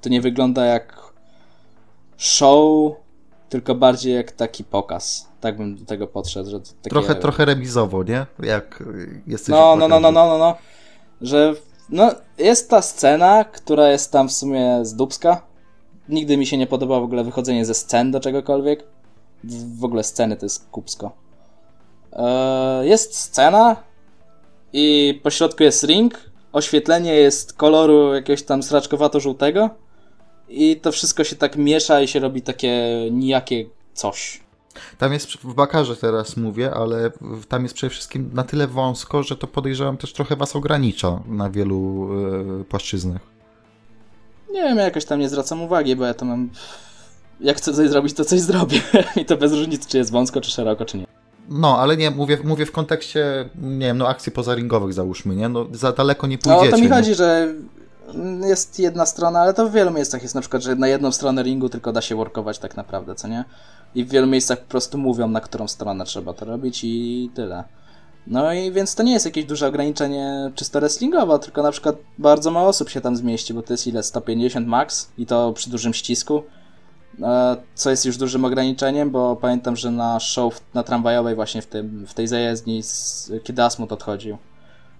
[0.00, 1.12] to nie wygląda jak
[2.16, 2.92] show,
[3.48, 5.28] tylko bardziej jak taki pokaz.
[5.40, 6.90] Tak bym do tego podszedł, że takie...
[6.90, 8.26] Trochę, trochę remizowo, nie?
[8.42, 8.82] Jak
[9.26, 10.56] jesteś no, no, no, no, no, no, no,
[11.20, 11.54] że
[11.88, 15.42] no, jest ta scena, która jest tam w sumie z dubska.
[16.08, 18.84] Nigdy mi się nie podoba w ogóle wychodzenie ze scen do czegokolwiek.
[19.78, 21.12] W ogóle sceny to jest kupsko.
[22.12, 23.76] Eee, jest scena
[24.72, 26.14] i po środku jest ring.
[26.52, 29.70] Oświetlenie jest koloru jakiegoś tam sraczkowato-żółtego
[30.48, 34.44] i to wszystko się tak miesza i się robi takie nijakie coś.
[34.98, 37.10] Tam jest, w Bakarze teraz mówię, ale
[37.48, 41.50] tam jest przede wszystkim na tyle wąsko, że to podejrzewam też trochę was ogranicza na
[41.50, 42.08] wielu
[42.58, 43.20] yy, płaszczyznach.
[44.52, 46.50] Nie wiem, ja jakoś tam nie zwracam uwagi, bo ja to mam...
[47.40, 48.80] Jak chcę coś zrobić, to coś zrobię.
[49.20, 51.06] I to bez różnicy, czy jest wąsko, czy szeroko, czy nie.
[51.48, 55.48] No, ale nie, mówię, mówię w kontekście, nie wiem, no akcji pozaringowych załóżmy, nie?
[55.48, 56.64] No za daleko nie pójdziecie.
[56.64, 56.88] No, to mi nie?
[56.88, 57.54] chodzi, że
[58.46, 61.42] jest jedna strona, ale to w wielu miejscach jest na przykład, że na jedną stronę
[61.42, 63.44] ringu tylko da się workować tak naprawdę, co nie?
[63.94, 67.64] I w wielu miejscach po prostu mówią, na którą stronę trzeba to robić i tyle.
[68.26, 72.50] No i więc to nie jest jakieś duże ograniczenie czysto wrestlingowe, tylko na przykład bardzo
[72.50, 74.02] mało osób się tam zmieści, bo to jest ile?
[74.02, 76.42] 150 max i to przy dużym ścisku.
[77.22, 81.66] E, co jest już dużym ograniczeniem, bo pamiętam, że na show na tramwajowej właśnie w,
[81.66, 82.82] tym, w tej zajezdni,
[83.44, 84.38] kiedy Asmut odchodził,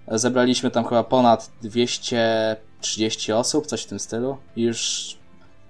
[0.09, 4.37] zebraliśmy tam chyba ponad 200 30 osób, coś w tym stylu.
[4.57, 5.17] I już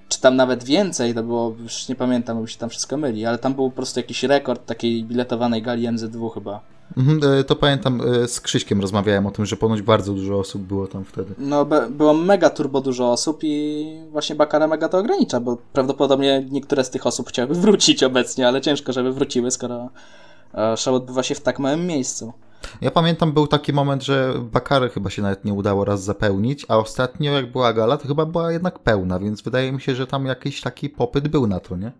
[0.09, 3.39] czy tam nawet więcej, to było, już nie pamiętam, bo się tam wszystko myli, ale
[3.39, 6.61] tam był po prostu jakiś rekord takiej biletowanej gali MZ2 chyba.
[6.97, 10.63] Mhm, e, to pamiętam, e, z Krzyśkiem rozmawiałem o tym, że ponoć bardzo dużo osób
[10.63, 11.35] było tam wtedy.
[11.39, 16.85] No, było mega turbo dużo osób i właśnie Bakara mega to ogranicza, bo prawdopodobnie niektóre
[16.85, 19.89] z tych osób chciałyby wrócić obecnie, ale ciężko, żeby wróciły, skoro
[20.55, 22.33] e, show odbywa się w tak małym miejscu.
[22.81, 26.77] Ja pamiętam, był taki moment, że Bakary chyba się nawet nie udało raz zapełnić, a
[26.77, 30.27] ostatnio jak była gala, to chyba była jednak pełna, więc wydaje mi się, że tam
[30.27, 31.93] jakiś taki popyt był na to, nie?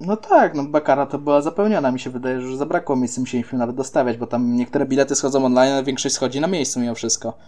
[0.00, 3.76] No tak, no Bakara to była zapełniona, mi się wydaje, że zabrakło miejsca, musieliśmy nawet
[3.76, 7.38] dostawiać, bo tam niektóre bilety schodzą online, a większość schodzi na miejscu mimo wszystko.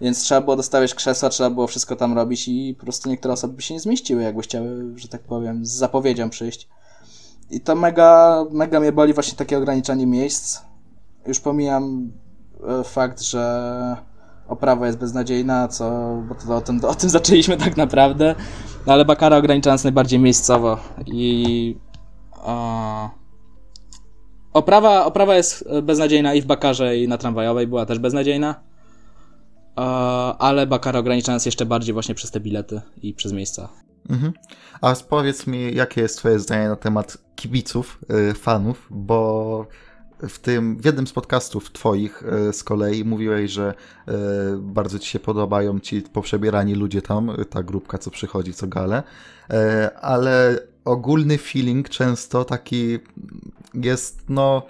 [0.00, 3.54] Więc trzeba było dostawiać krzesła, trzeba było wszystko tam robić i po prostu niektóre osoby
[3.54, 6.68] by się nie zmieściły, jakby chciały, że tak powiem, z zapowiedzią przyjść.
[7.50, 10.60] I to mega, mega mnie boli właśnie takie ograniczanie miejsc.
[11.26, 12.12] Już pomijam
[12.68, 13.96] e, fakt, że
[14.48, 18.34] oprawa jest beznadziejna, co, bo to o tym, o tym zaczęliśmy tak naprawdę,
[18.86, 21.76] no ale Bakara ogranicza nas najbardziej miejscowo i
[22.32, 23.10] o,
[24.52, 28.54] oprawa, oprawa jest beznadziejna i w Bakarze i na tramwajowej była też beznadziejna,
[29.76, 33.68] o, ale Bakara ogranicza nas jeszcze bardziej właśnie przez te bilety i przez miejsca.
[34.10, 34.32] Mhm.
[34.80, 37.98] A powiedz mi, jakie jest twoje zdanie na temat kibiców,
[38.30, 39.66] y, fanów, bo
[40.28, 43.74] w tym, w jednym z podcastów twoich y, z kolei mówiłeś, że
[44.08, 44.12] y,
[44.58, 49.02] bardzo ci się podobają ci poprzebierani ludzie tam, ta grupka, co przychodzi, co gale,
[50.00, 52.98] ale ogólny feeling często taki
[53.74, 54.62] jest, no,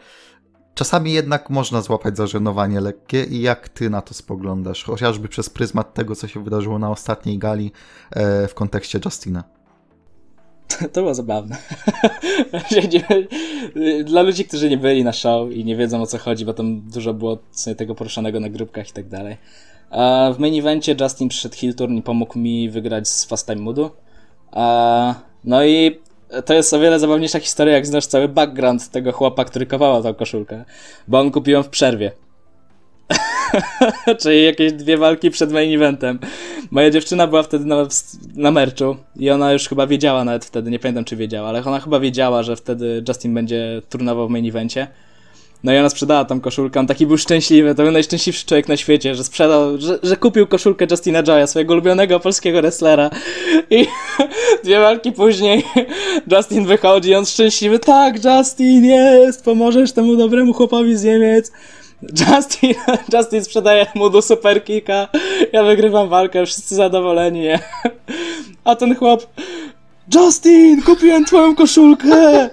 [0.75, 5.95] czasami jednak można złapać zażenowanie lekkie i jak ty na to spoglądasz, chociażby przez pryzmat
[5.95, 7.73] tego, co się wydarzyło na ostatniej gali
[8.49, 9.60] w kontekście Justina.
[10.93, 11.57] To było zabawne.
[14.05, 16.81] Dla ludzi, którzy nie byli na show i nie wiedzą o co chodzi, bo tam
[16.81, 17.39] dużo było
[17.77, 19.37] tego poruszanego na grupkach i tak dalej.
[20.35, 23.91] W main evencie Justin przyszedł heel turn i pomógł mi wygrać z Fast Time Moodu.
[25.45, 25.99] No i
[26.45, 30.15] to jest o wiele zabawniejsza historia, jak znasz cały background tego chłopa, który kował tą
[30.15, 30.65] koszulkę.
[31.09, 32.13] Bo on kupiłem w przerwie.
[34.23, 36.19] Czyli jakieś dwie walki przed main eventem.
[36.71, 37.89] Moja dziewczyna była wtedy na,
[38.35, 41.81] na merczu i ona już chyba wiedziała nawet wtedy, nie pamiętam czy wiedziała, ale ona
[41.81, 44.87] chyba wiedziała, że wtedy Justin będzie turnował w main evencie.
[45.65, 48.77] No i ona sprzedała tą koszulkę, on taki był szczęśliwy, to był najszczęśliwszy człowiek na
[48.77, 53.11] świecie, że sprzedał, że, że kupił koszulkę Justina Joya, swojego ulubionego polskiego wrestlera.
[53.71, 53.87] I
[54.65, 55.63] dwie walki później
[56.33, 61.53] Justin wychodzi, on szczęśliwy, tak Justin jest, pomożesz temu dobremu chłopowi z Niemiec.
[62.03, 62.75] Justin,
[63.13, 65.09] Justin sprzedaje mu do superkika,
[65.53, 67.45] ja wygrywam walkę, wszyscy zadowoleni?
[68.65, 69.27] A ten chłop,
[70.15, 72.51] Justin, kupiłem twoją koszulkę!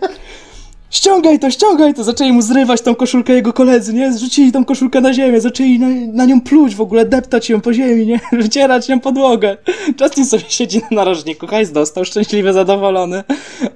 [0.90, 2.04] Ściągaj to, ściągaj to!
[2.04, 4.14] Zaczęli mu zrywać tą koszulkę jego koledzy, nie?
[4.14, 7.74] Zrzucili tą koszulkę na ziemię, zaczęli na, na nią pluć w ogóle, deptać ją po
[7.74, 8.20] ziemi, nie?
[8.42, 9.58] Wycierać ją podłogę.
[10.02, 13.24] Justin sobie siedzi na narożniku, hajs dostał, szczęśliwy, zadowolony.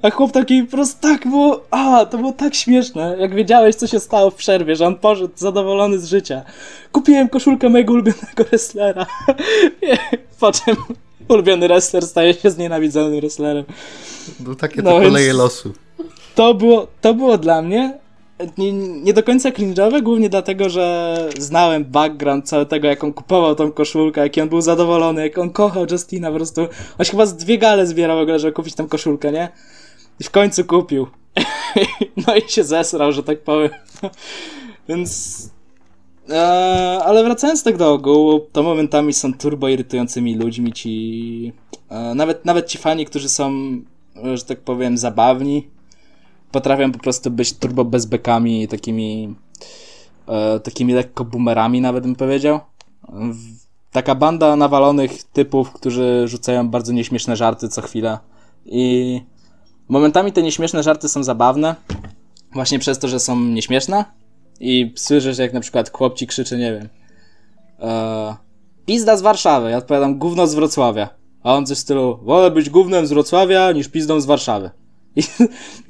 [0.02, 3.88] A chłop taki po prostu tak było, a, to było tak śmieszne, jak wiedziałeś, co
[3.88, 6.41] się stało w przerwie, że on poszedł zadowolony z życia.
[6.91, 9.06] Kupiłem koszulkę mojego ulubionego wrestlera.
[10.39, 10.76] po czym
[11.28, 13.65] ulubiony wrestler staje się znienawidzonym wrestlerem.
[14.39, 15.38] No takie no to koleje więc...
[15.38, 15.74] losu
[16.36, 18.02] to było, to było dla mnie
[18.58, 23.56] nie, nie do końca cringe'owe, głównie dlatego, że znałem background całego tego, jak on kupował
[23.56, 26.62] tą koszulkę, jaki on był zadowolony, jak on kochał Justina, po prostu.
[26.98, 29.50] On się chyba z dwie gale zbierał w ogóle, żeby kupić tą koszulkę, nie?
[30.20, 31.08] I w końcu kupił.
[32.28, 33.70] no i się zesrał, że tak powiem.
[34.89, 35.50] Więc...
[36.30, 41.54] Eee, ale wracając tak do ogółu, to momentami są turbo irytującymi ludźmi ci...
[41.89, 43.52] Eee, nawet, nawet ci fani, którzy są,
[44.34, 45.67] że tak powiem, zabawni,
[46.51, 49.35] potrafią po prostu być turbo bezbekami, takimi
[50.27, 52.59] e, takimi lekko boomerami nawet bym powiedział.
[53.91, 58.17] Taka banda nawalonych typów, którzy rzucają bardzo nieśmieszne żarty co chwilę
[58.65, 59.21] i
[59.89, 61.75] momentami te nieśmieszne żarty są zabawne,
[62.53, 64.05] właśnie przez to, że są nieśmieszne
[64.59, 66.89] i słyszysz jak na przykład chłopci krzyczy, nie wiem
[67.79, 68.35] e,
[68.85, 71.09] pizda z Warszawy, ja odpowiadam gówno z Wrocławia,
[71.43, 74.69] a on coś w stylu wolę być gównem z Wrocławia niż pizdą z Warszawy.
[75.15, 75.24] I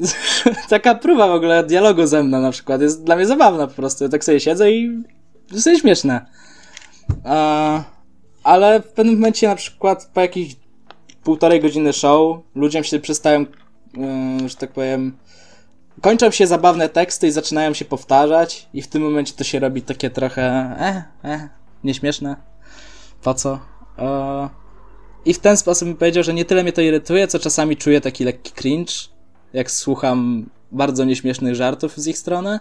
[0.70, 4.10] taka próba w ogóle dialogu ze mną na przykład jest dla mnie zabawna po prostu.
[4.10, 5.04] tak sobie siedzę i
[5.52, 6.26] jest śmieszne.
[8.44, 10.56] Ale w pewnym momencie na przykład po jakichś
[11.24, 13.46] półtorej godziny show ludziom się przestają,
[14.42, 15.18] yy, że tak powiem,
[16.02, 19.82] kończą się zabawne teksty i zaczynają się powtarzać i w tym momencie to się robi
[19.82, 21.50] takie trochę eh, eh,
[21.84, 22.36] nieśmieszne.
[23.24, 23.60] Po co?
[25.26, 28.02] I w ten sposób bym powiedział, że nie tyle mnie to irytuje, co czasami czuję
[28.02, 28.94] taki lekki cringe,
[29.54, 32.60] jak słucham bardzo nieśmiesznych żartów z ich strony.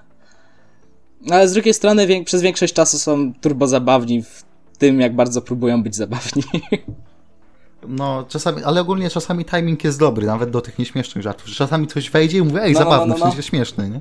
[1.31, 4.44] Ale z drugiej strony wiek przez większość czasu są turbo zabawni w
[4.79, 6.42] tym, jak bardzo próbują być zabawni.
[7.88, 11.46] No, czasami, ale ogólnie czasami timing jest dobry, nawet do tych nieśmiesznych żartów.
[11.46, 13.42] Czasami coś wejdzie i mówię, ej, no, zabawny, no, no, no.
[13.42, 14.00] śmieszny, nie?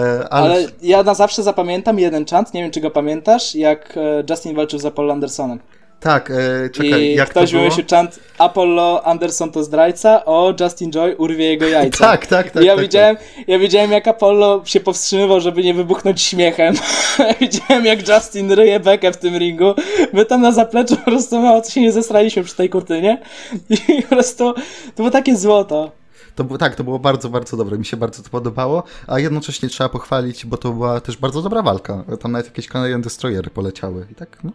[0.00, 0.50] E, ale...
[0.50, 0.66] ale...
[0.82, 4.78] ja na zawsze zapamiętam jeden chant, nie wiem czy go pamiętasz, jak e, Justin walczył
[4.78, 5.58] z Apollo Andersonem.
[6.02, 7.62] Tak, e, czekaj, I jak ktoś to było?
[7.62, 11.98] wymyślił chant Apollo Anderson to zdrajca, o Justin Joy urwie jego jajca.
[12.04, 12.62] tak, tak, tak.
[12.62, 13.48] I ja, tak, widziałem, tak.
[13.48, 16.74] ja widziałem jak Apollo się powstrzymywał, żeby nie wybuchnąć śmiechem.
[17.40, 19.74] widziałem jak Justin ryje bekę w tym ringu.
[20.12, 23.22] My tam na zapleczu po prostu mało co się nie zesraliśmy przy tej kurtynie.
[23.98, 25.92] I po prostu to było takie złoto.
[26.34, 27.78] To było, tak, to było bardzo, bardzo dobre.
[27.78, 31.62] Mi się bardzo to podobało, a jednocześnie trzeba pochwalić, bo to była też bardzo dobra
[31.62, 32.04] walka.
[32.20, 34.50] Tam nawet jakieś Canadian Destroyery poleciały i tak, no.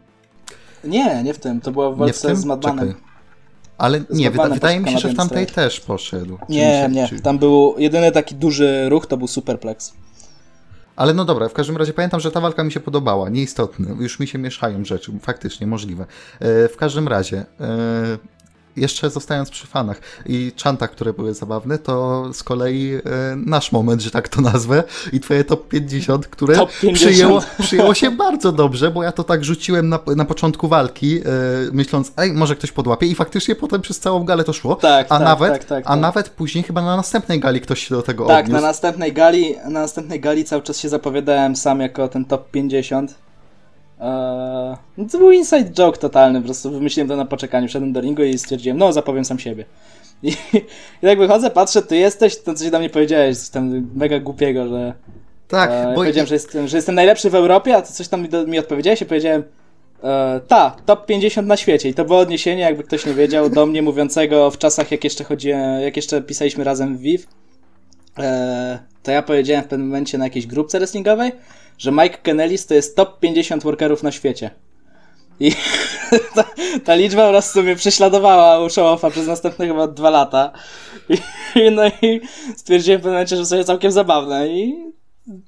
[0.87, 2.93] Nie, nie w tym, to była w Nie w walce z Madmanem.
[3.77, 6.37] Ale nie, wyda, wydaje mi się, że w tamtej też poszedł.
[6.49, 9.93] Nie, nie, czy- tam był jedyny taki duży ruch, to był Superplex.
[10.95, 13.29] Ale no dobra, w każdym razie pamiętam, że ta walka mi się podobała.
[13.29, 16.05] Nieistotne, już mi się mieszają rzeczy, faktycznie, możliwe.
[16.39, 18.17] E, w każdym razie, e,
[18.77, 22.99] jeszcze zostając przy fanach i czantach, które były zabawne, to z kolei e,
[23.35, 27.11] nasz moment, że tak to nazwę, i twoje top 50, które Top 50.
[27.11, 31.21] Przyjęło, przyjęło się bardzo dobrze, bo ja to tak rzuciłem na, na początku walki, e,
[31.71, 34.75] myśląc, ej, może ktoś podłapie i faktycznie potem przez całą galę to szło.
[34.75, 35.99] Tak, a tak, nawet, tak, tak, a tak.
[35.99, 38.61] nawet później chyba na następnej gali ktoś się do tego Tak, odniósł.
[38.61, 43.26] na następnej gali, na następnej gali cały czas się zapowiadałem sam jako ten top 50.
[43.99, 48.01] Eee, no to był inside joke totalny, po prostu wymyśliłem to na poczekaniu, wszedłem do
[48.01, 49.65] ringu i stwierdziłem, no zapowiem sam siebie.
[50.23, 50.29] I,
[51.01, 54.67] i tak wychodzę, patrzę, ty jesteś, to coś do mnie powiedziałeś, coś tam mega głupiego,
[54.67, 54.93] że
[55.47, 58.07] Tak, e, ja bo powiedziałem, że jestem, że jestem najlepszy w Europie, a ty coś
[58.07, 59.43] tam mi, do, mi odpowiedziałeś i powiedziałem,
[60.03, 61.89] e, ta, top 50 na świecie.
[61.89, 65.23] I to było odniesienie, jakby ktoś nie wiedział, do mnie mówiącego w czasach, jak jeszcze
[65.23, 67.27] chodziłem, jak jeszcze pisaliśmy razem w WIV,
[68.19, 71.31] e, to ja powiedziałem w pewnym momencie na jakiejś grupce wrestlingowej,
[71.77, 74.49] że Mike Kennelis to jest top 50 workerów na świecie.
[75.39, 75.51] I
[76.35, 76.43] ta,
[76.85, 80.51] ta liczba po prostu mnie prześladowała u Showofa przez następne chyba dwa lata.
[81.55, 82.21] I, no i
[82.55, 84.47] stwierdziłem w pewnym momencie, że to jest całkiem zabawne.
[84.49, 84.75] I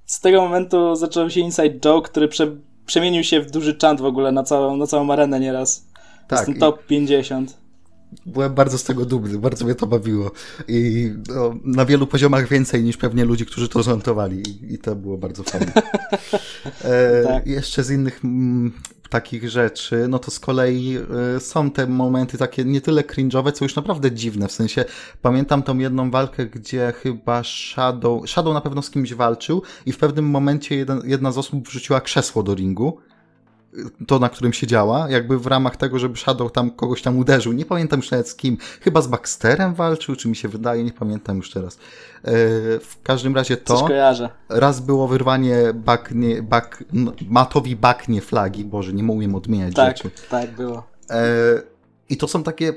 [0.05, 2.47] z tego momentu zaczął się inside joke, który prze,
[2.85, 5.85] przemienił się w duży chant w ogóle na całą, na całą arenę nieraz.
[6.27, 7.57] Tak, Jestem i- top 50.
[8.25, 10.31] byłem bardzo z tego dumny, bardzo mnie to bawiło.
[10.67, 14.43] I no, na wielu poziomach więcej niż pewnie ludzi, którzy to żartowali.
[14.73, 15.73] I, to było bardzo fajne.
[16.83, 17.47] E, Tak.
[17.47, 18.71] Jeszcze z innych mm,
[19.09, 20.97] takich rzeczy, no to z kolei
[21.35, 24.47] e, są te momenty takie nie tyle cringe'owe, co już naprawdę dziwne.
[24.47, 24.85] W sensie
[25.21, 29.97] pamiętam tą jedną walkę, gdzie chyba Shadow, Shadow na pewno z kimś walczył i w
[29.97, 32.97] pewnym momencie jeden, jedna z osób wrzuciła krzesło do ringu
[34.07, 37.53] to, na którym siedziała, jakby w ramach tego, żeby Shadow tam kogoś tam uderzył.
[37.53, 38.57] Nie pamiętam już nawet z kim.
[38.81, 41.75] Chyba z Baxterem walczył, czy mi się wydaje, nie pamiętam już teraz.
[41.75, 41.79] E,
[42.79, 43.81] w każdym razie to.
[43.87, 44.29] kojarzę.
[44.49, 46.83] Raz było wyrwanie baknie, bak,
[47.29, 48.65] matowi baknie flagi.
[48.65, 50.11] Boże, nie umiem odmieniać Tak, rzeczy.
[50.29, 50.83] tak było.
[51.09, 51.23] E,
[52.09, 52.73] I to są takie,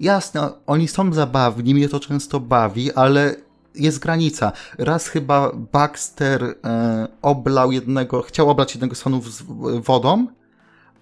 [0.00, 3.34] jasne, oni są zabawni, mnie to często bawi, ale
[3.74, 4.52] jest granica.
[4.78, 9.42] Raz chyba Baxter e, oblał jednego, chciał oblać jednego z fanów z
[9.84, 10.26] wodą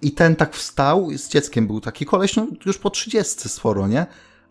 [0.03, 4.07] i ten tak wstał, z dzieckiem był taki koleś, no już po 30 sporo, nie?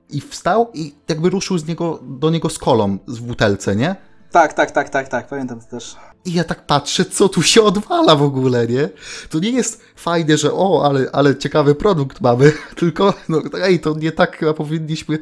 [0.09, 3.95] I wstał i jakby ruszył z niego, do niego z kolą z w butelce, nie?
[4.31, 5.95] Tak, tak, tak, tak, tak, pamiętam to też.
[6.25, 8.89] I ja tak patrzę, co tu się odwala w ogóle, nie?
[9.29, 13.93] To nie jest fajne, że o, ale, ale ciekawy produkt mamy, tylko no ej, to
[13.97, 15.19] nie tak chyba powinniśmy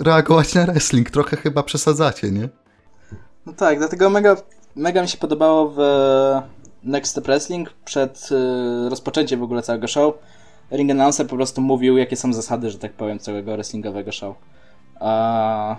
[0.00, 1.10] reagować na wrestling.
[1.10, 2.48] Trochę chyba przesadzacie, nie?
[3.46, 4.36] No tak, dlatego mega,
[4.76, 5.78] mega mi się podobało w
[6.84, 8.28] Next Step Wrestling przed
[8.86, 10.14] y, rozpoczęciem w ogóle całego show.
[10.70, 14.36] Ring announcer po prostu mówił, jakie są zasady, że tak powiem, całego wrestlingowego show.
[15.00, 15.76] A...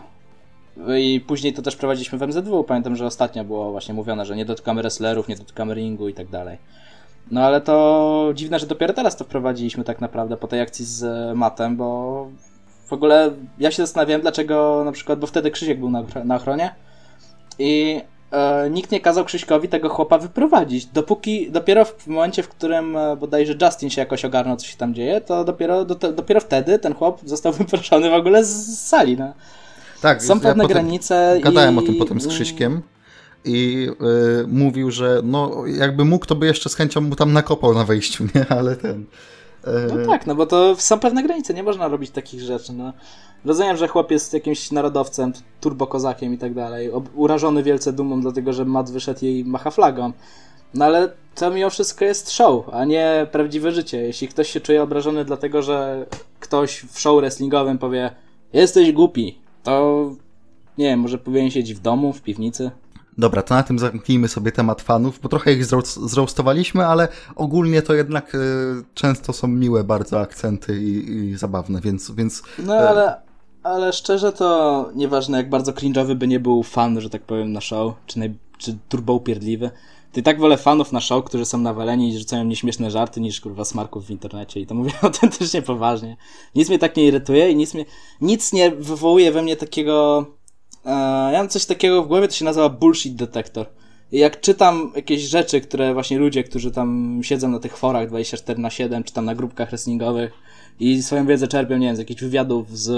[0.97, 2.63] I później to też prowadziliśmy w MZW.
[2.63, 6.27] Pamiętam, że ostatnio było właśnie mówione, że nie dotykamy wrestlerów, nie dotykamy ringu i tak
[6.27, 6.57] dalej.
[7.31, 11.03] No ale to dziwne, że dopiero teraz to wprowadziliśmy tak naprawdę po tej akcji z
[11.03, 12.27] e, Matem, bo
[12.87, 16.75] w ogóle ja się zastanawiałem, dlaczego na przykład, bo wtedy Krzysiek był na, na ochronie
[17.59, 18.01] i
[18.34, 20.86] e, nikt nie kazał Krzyśkowi tego chłopa wyprowadzić.
[20.86, 24.93] Dopóki, dopiero w momencie, w którym e, bodajże Justin się jakoś ogarnął, co się tam
[24.93, 29.17] dzieje, to dopiero, do, dopiero wtedy ten chłop został wyproszony w ogóle z, sali.
[29.17, 29.34] No.
[30.01, 31.79] Tak, Są ja pewne potem granice Gadałem i...
[31.79, 32.81] o tym potem z Krzyśkiem
[33.45, 33.89] i
[34.43, 37.84] y, mówił, że no jakby mógł, to by jeszcze z chęcią mu tam nakopał na
[37.84, 38.45] wejściu, nie?
[38.49, 39.05] Ale ten...
[39.65, 42.73] No tak, no bo to są pewne granice, nie można robić takich rzeczy.
[42.73, 42.93] No.
[43.45, 48.65] Rozumiem, że chłop jest jakimś narodowcem, turbokozakiem i tak dalej, urażony wielce dumą, dlatego że
[48.65, 50.11] Matt wyszedł i macha flagą.
[50.73, 53.97] No ale to mimo wszystko jest show, a nie prawdziwe życie.
[54.01, 56.05] Jeśli ktoś się czuje obrażony dlatego, że
[56.39, 58.11] ktoś w show wrestlingowym powie
[58.53, 60.05] jesteś głupi, to
[60.77, 62.71] nie wiem, może powinien siedzieć w domu, w piwnicy.
[63.17, 67.81] Dobra, to na tym zamknijmy sobie temat fanów, bo trochę ich zroast- zroastowaliśmy, ale ogólnie
[67.81, 68.39] to jednak y,
[68.93, 73.15] często są miłe bardzo akcenty i, i zabawne, więc, więc No ale,
[73.64, 77.61] ale szczerze to nieważne jak bardzo cringe'owy by nie był fan, że tak powiem, na
[77.61, 79.72] show, czy, naj, czy turbo upierdliwy,
[80.16, 83.66] i tak wolę fanów na show, którzy są nawaleni i rzucają nieśmieszne żarty niż kurwa
[83.66, 86.18] smarków w internecie i to mówię autentycznie poważnie.
[86.55, 87.86] Nic mnie tak nie irytuje i nic mnie,
[88.22, 90.26] nic nie wywołuje we mnie takiego,
[90.86, 90.89] e,
[91.34, 93.66] ja mam coś takiego w głowie, to się nazywa bullshit detector.
[94.11, 98.59] I jak czytam jakieś rzeczy, które właśnie ludzie, którzy tam siedzą na tych forach 24
[98.59, 100.34] na 7 czy tam na grupkach wrestlingowych
[100.80, 102.89] i swoją wiedzę czerpią, nie wiem, z jakichś wywiadów z,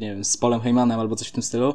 [0.00, 1.74] nie wiem, z Polem Heymanem albo coś w tym stylu,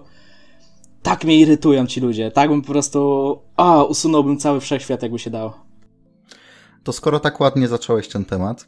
[1.03, 2.32] tak mnie irytują ci ludzie.
[2.32, 5.59] Tak bym po prostu, a, usunąłbym cały wszechświat, jakby się dało.
[6.84, 8.67] to skoro tak ładnie zacząłeś ten temat,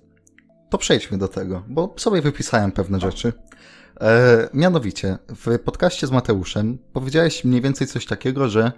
[0.69, 3.33] to przejdźmy do tego, bo sobie wypisałem pewne rzeczy.
[4.01, 8.71] E, mianowicie, w podcaście z Mateuszem powiedziałeś mniej więcej coś takiego, że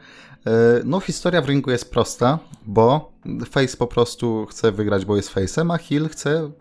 [0.48, 0.52] e,
[0.86, 3.12] no historia w ringu jest prosta, bo
[3.50, 6.52] Face po prostu chce wygrać, bo jest Face'em, a Hill chce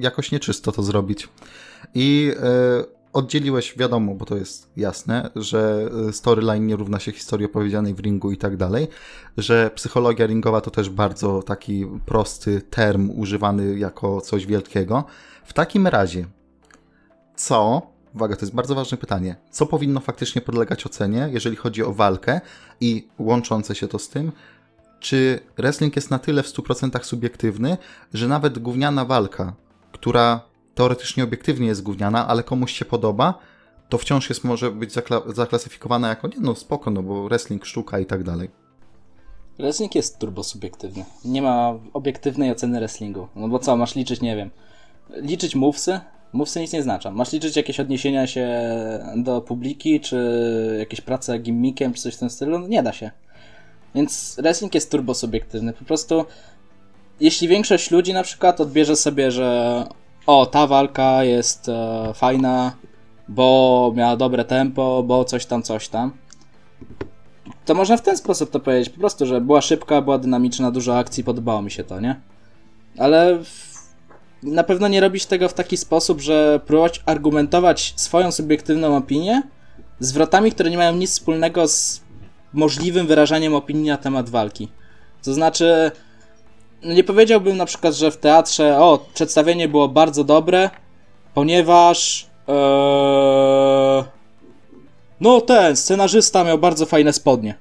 [0.00, 1.28] jakoś nieczysto to zrobić.
[1.94, 7.94] I e, oddzieliłeś, wiadomo, bo to jest jasne, że storyline nie równa się historii opowiedzianej
[7.94, 8.88] w ringu i tak dalej,
[9.36, 15.04] że psychologia ringowa to też bardzo taki prosty term używany jako coś wielkiego.
[15.44, 16.26] W takim razie,
[17.36, 17.82] co,
[18.14, 22.40] uwaga, to jest bardzo ważne pytanie, co powinno faktycznie podlegać ocenie, jeżeli chodzi o walkę
[22.80, 24.32] i łączące się to z tym,
[25.00, 27.76] czy wrestling jest na tyle w 100% subiektywny,
[28.14, 29.54] że nawet gówniana walka,
[29.92, 30.40] która
[30.74, 33.38] teoretycznie obiektywnie jest gówniana, ale komuś się podoba,
[33.88, 37.98] to wciąż jest może być zakla- zaklasyfikowana jako nie no spoko, no bo wrestling sztuka
[37.98, 38.50] i tak dalej.
[39.58, 41.04] Wrestling jest turbo subiektywny.
[41.24, 43.28] Nie ma obiektywnej oceny wrestlingu.
[43.36, 44.50] No bo co, masz liczyć, nie wiem,
[45.16, 46.00] liczyć movesy?
[46.32, 47.10] Movesy nic nie znaczą.
[47.10, 48.48] Masz liczyć jakieś odniesienia się
[49.16, 52.58] do publiki, czy jakieś prace gimmickiem, czy coś w tym stylu?
[52.58, 53.10] No nie da się.
[53.94, 55.72] Więc wrestling jest turbo subiektywny.
[55.72, 56.24] Po prostu
[57.20, 59.84] jeśli większość ludzi na przykład odbierze sobie, że
[60.26, 62.72] o, ta walka jest e, fajna,
[63.28, 66.12] bo miała dobre tempo, bo coś tam, coś tam.
[67.64, 70.98] To można w ten sposób to powiedzieć, po prostu, że była szybka, była dynamiczna, dużo
[70.98, 72.20] akcji, podobało mi się to, nie?
[72.98, 73.74] Ale w...
[74.42, 79.42] na pewno nie robić tego w taki sposób, że próbować argumentować swoją subiektywną opinię
[80.00, 82.00] zwrotami, które nie mają nic wspólnego z
[82.52, 84.68] możliwym wyrażaniem opinii na temat walki.
[85.22, 85.90] To znaczy,
[86.84, 90.70] nie powiedziałbym na przykład, że w teatrze, o, przedstawienie było bardzo dobre,
[91.34, 92.26] ponieważ.
[92.48, 94.04] Ee,
[95.20, 97.54] no, ten scenarzysta miał bardzo fajne spodnie.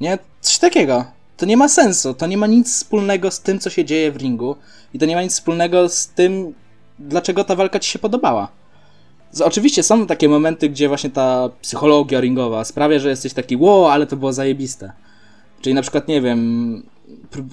[0.00, 0.18] Nie?
[0.40, 1.04] Coś takiego.
[1.36, 2.14] To nie ma sensu.
[2.14, 4.56] To nie ma nic wspólnego z tym, co się dzieje w ringu.
[4.94, 6.54] I to nie ma nic wspólnego z tym,
[6.98, 8.48] dlaczego ta walka ci się podobała.
[9.44, 14.06] Oczywiście są takie momenty, gdzie właśnie ta psychologia ringowa sprawia, że jesteś taki, wow, ale
[14.06, 14.92] to było zajebiste.
[15.60, 16.82] Czyli na przykład, nie wiem,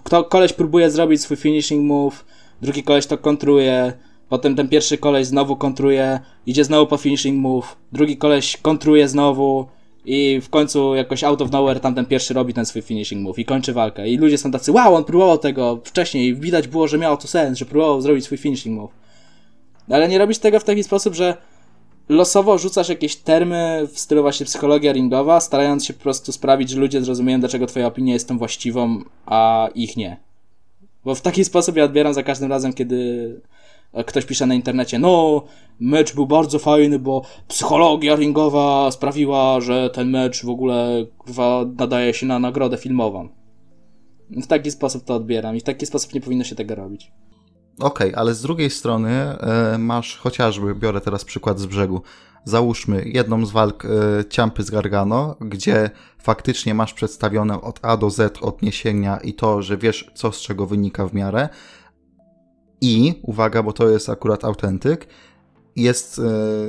[0.04, 2.26] kto, koleś próbuje zrobić swój finishing move,
[2.62, 3.94] drugi koleś to kontruje,
[4.30, 9.66] potem ten pierwszy koleś znowu kontruje, idzie znowu po finishing move, drugi koleś kontruje znowu
[10.06, 13.46] i w końcu jakoś out of nowhere tamten pierwszy robi ten swój finishing move i
[13.46, 14.10] kończy walkę.
[14.10, 17.58] I ludzie są tacy, wow, on próbował tego wcześniej, widać było, że miało to sens,
[17.58, 18.92] że próbował zrobić swój finishing move.
[19.90, 21.38] Ale nie robisz tego w taki sposób, że
[22.10, 26.80] losowo rzucasz jakieś termy w stylu właśnie psychologia ringowa, starając się po prostu sprawić, że
[26.80, 30.18] ludzie zrozumieją, dlaczego twoja opinia jest tą właściwą, a ich nie.
[31.06, 33.42] Bo w taki sposób ja odbieram za każdym razem, kiedy
[34.06, 35.44] ktoś pisze na internecie, no,
[35.80, 42.14] mecz był bardzo fajny, bo psychologia ringowa sprawiła, że ten mecz w ogóle kurwa, nadaje
[42.14, 43.30] się na nagrodę filmową.
[44.30, 47.12] W taki sposób to odbieram i w taki sposób nie powinno się tego robić.
[47.80, 52.02] Okej, okay, ale z drugiej strony e, masz chociażby, biorę teraz przykład z brzegu,
[52.46, 53.90] załóżmy jedną z walk e,
[54.30, 55.90] Ciampy z Gargano, gdzie
[56.22, 60.66] faktycznie masz przedstawione od A do Z odniesienia i to, że wiesz co z czego
[60.66, 61.50] wynika w miarę.
[62.82, 65.08] I, uwaga, bo to jest akurat autentyk,
[65.82, 66.22] jest e,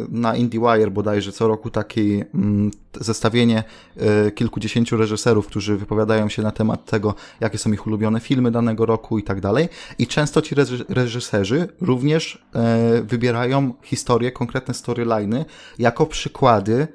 [0.09, 3.65] na IndieWire bodajże co roku takie mm, zestawienie
[3.97, 8.87] e, kilkudziesięciu reżyserów, którzy wypowiadają się na temat tego, jakie są ich ulubione filmy danego
[8.87, 9.69] roku i tak dalej.
[9.99, 10.55] I często ci
[10.89, 15.45] reżyserzy również e, wybierają historie, konkretne storyliny
[15.79, 16.89] jako przykłady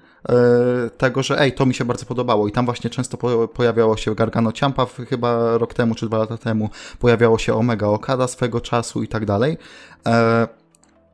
[0.97, 2.47] tego, że ej, to mi się bardzo podobało.
[2.47, 6.69] I tam właśnie często pojawiało się Gargano Ciampa chyba rok temu czy dwa lata temu,
[6.99, 9.57] pojawiało się Omega Okada swego czasu i tak dalej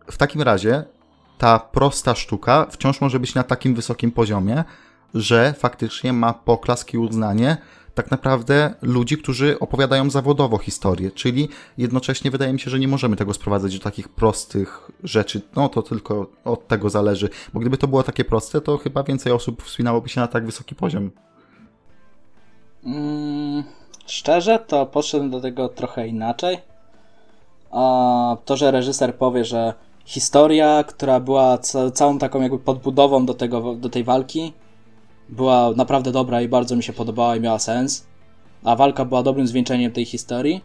[0.08, 0.84] w takim razie
[1.38, 4.64] ta prosta sztuka wciąż może być na takim wysokim poziomie,
[5.14, 7.58] że faktycznie ma poklask i uznanie
[7.96, 13.16] tak naprawdę ludzi, którzy opowiadają zawodowo historię, czyli jednocześnie wydaje mi się, że nie możemy
[13.16, 17.88] tego sprowadzać do takich prostych rzeczy, no to tylko od tego zależy, bo gdyby to
[17.88, 21.12] było takie proste, to chyba więcej osób wspinałoby się na tak wysoki poziom.
[22.86, 23.64] Mm,
[24.06, 26.58] szczerze, to podszedłem do tego trochę inaczej.
[27.72, 29.74] A to, że reżyser powie, że
[30.06, 34.54] historia, która była ca całą taką jakby podbudową do, tego, do tej walki,
[35.30, 38.06] była naprawdę dobra i bardzo mi się podobała i miała sens,
[38.64, 40.62] a walka była dobrym zwieńczeniem tej historii,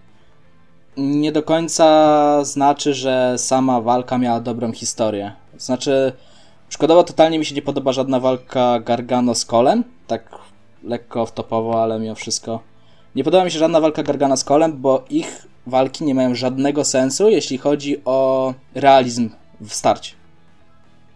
[0.97, 5.33] nie do końca znaczy, że sama walka miała dobrą historię.
[5.59, 6.13] Znaczy,
[6.69, 10.39] szkodowo totalnie mi się nie podoba żadna walka Gargano z Kolem, tak
[10.85, 12.61] lekko wtopowo, ale mimo wszystko.
[13.15, 16.85] Nie podoba mi się żadna walka Gargano z Kolem, bo ich walki nie mają żadnego
[16.85, 20.13] sensu, jeśli chodzi o realizm w starcie.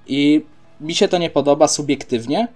[0.06, 0.44] I
[0.80, 2.48] mi się to nie podoba subiektywnie.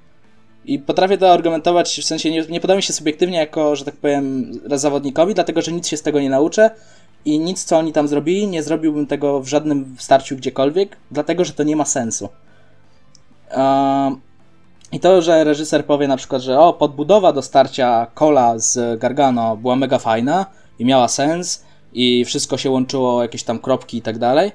[0.64, 3.97] I potrafię to argumentować, w sensie nie, nie podoba mi się subiektywnie jako, że tak
[3.97, 6.70] powiem, zawodnikowi, dlatego że nic się z tego nie nauczę
[7.24, 11.53] i nic, co oni tam zrobili, nie zrobiłbym tego w żadnym starciu gdziekolwiek, dlatego że
[11.53, 12.28] to nie ma sensu.
[13.57, 14.20] Um,
[14.92, 19.57] I to, że reżyser powie na przykład, że o, podbudowa do starcia Cola z Gargano
[19.57, 20.47] była mega fajna
[20.78, 21.64] i miała sens
[21.95, 24.53] i wszystko się łączyło, jakieś tam kropki i tak dalej.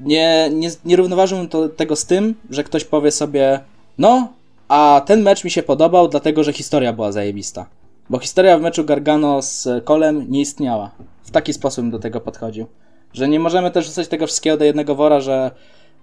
[0.00, 3.60] Nie, nie, nie równoważyłbym to, tego z tym, że ktoś powie sobie,
[3.98, 4.32] no,
[4.68, 7.66] a ten mecz mi się podobał, dlatego że historia była zajebista.
[8.10, 10.90] Bo historia w meczu Gargano z Kolem nie istniała.
[11.22, 12.66] W taki sposób do tego podchodził.
[13.12, 15.50] Że nie możemy też wrzucać tego wszystkiego do jednego wora, że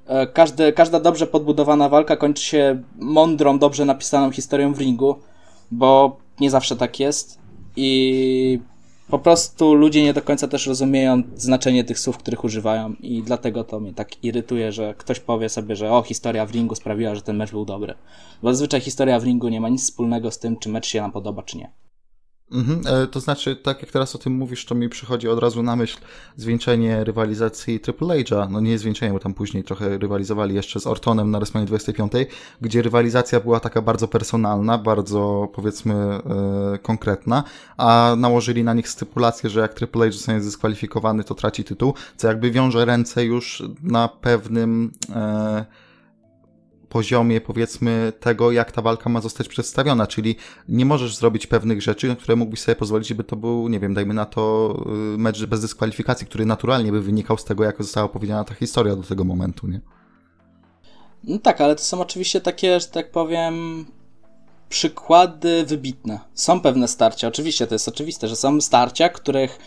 [0.07, 5.15] e, każdy, każda dobrze podbudowana walka kończy się mądrą, dobrze napisaną historią w ringu,
[5.71, 7.39] bo nie zawsze tak jest.
[7.75, 8.59] I
[9.09, 13.63] po prostu ludzie nie do końca też rozumieją znaczenie tych słów, których używają i dlatego
[13.63, 17.21] to mnie tak irytuje, że ktoś powie sobie, że o, historia w ringu sprawiła, że
[17.21, 17.93] ten mecz był dobry.
[18.41, 21.11] Bo zazwyczaj historia w ringu nie ma nic wspólnego z tym, czy mecz się nam
[21.11, 21.71] podoba, czy nie.
[22.51, 25.63] Mhm, e, to znaczy, tak jak teraz o tym mówisz, to mi przychodzi od razu
[25.63, 25.97] na myśl
[26.35, 28.49] zwieńczenie rywalizacji Triple H'a.
[28.51, 32.11] No nie zwieńczenie, bo tam później trochę rywalizowali jeszcze z Ortonem na WrestleMania 25,
[32.61, 36.19] gdzie rywalizacja była taka bardzo personalna, bardzo powiedzmy e,
[36.77, 37.43] konkretna,
[37.77, 42.27] a nałożyli na nich stypulację, że jak Triple H zostanie zdyskwalifikowany, to traci tytuł, co
[42.27, 44.91] jakby wiąże ręce już na pewnym...
[45.15, 45.86] E,
[46.89, 50.35] poziomie, powiedzmy, tego, jak ta walka ma zostać przedstawiona, czyli
[50.69, 54.13] nie możesz zrobić pewnych rzeczy, które mógłbyś sobie pozwolić, żeby to był, nie wiem, dajmy
[54.13, 54.75] na to
[55.15, 58.95] y, mecz bez dyskwalifikacji, który naturalnie by wynikał z tego, jak została opowiedziana ta historia
[58.95, 59.81] do tego momentu, nie?
[61.23, 63.85] No tak, ale to są oczywiście takie, że tak powiem,
[64.69, 66.19] przykłady wybitne.
[66.33, 69.59] Są pewne starcia, oczywiście to jest oczywiste, że są starcia, których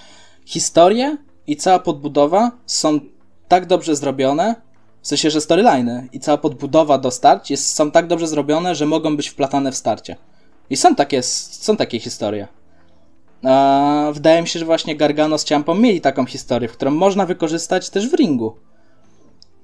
[0.44, 1.16] historie
[1.46, 3.00] i cała podbudowa są
[3.48, 4.69] tak dobrze zrobione,
[5.02, 8.86] w sensie, że storyliny i cała podbudowa do starć jest, są tak dobrze zrobione, że
[8.86, 10.16] mogą być wplatane w starcie.
[10.70, 12.48] I są takie, są takie historie.
[13.44, 17.90] Eee, wydaje mi się, że właśnie Gargano z Ciampą mieli taką historię, którą można wykorzystać
[17.90, 18.56] też w ringu.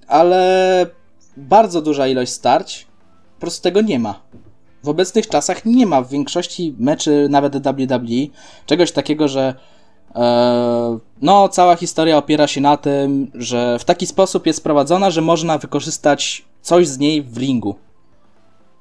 [0.07, 0.87] Ale
[1.37, 2.87] bardzo duża ilość starć
[3.37, 4.21] po prostu tego nie ma.
[4.83, 8.27] W obecnych czasach nie ma w większości meczy, nawet WWE,
[8.67, 9.55] czegoś takiego, że
[11.23, 15.59] no, cała historia opiera się na tym, że w taki sposób jest prowadzona, że można
[15.59, 17.75] wykorzystać coś z niej w ringu.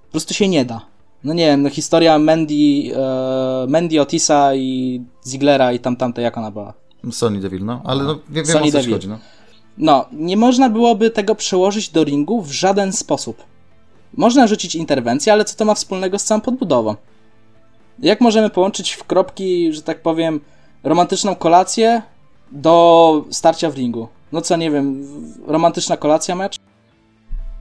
[0.06, 0.82] Po prostu się nie da.
[1.24, 2.54] No nie wiem, no historia Mandy,
[2.96, 6.74] e, Mandy Otisa i Ziglera i tam tamte, jak ona była?
[7.12, 9.20] Sony Devil, no, ale no, wiem, Sony o co chodzi, no.
[9.78, 13.44] No, nie można byłoby tego przełożyć do ringu w żaden sposób.
[14.18, 16.96] Można rzucić interwencję, ale co to ma wspólnego z całą podbudową?
[18.00, 20.42] Jak możemy połączyć w kropki, że tak powiem,
[20.86, 22.02] romantyczną kolację
[22.52, 24.08] do starcia w ringu.
[24.32, 25.08] No co, nie wiem,
[25.48, 26.56] romantyczna kolacja mecz?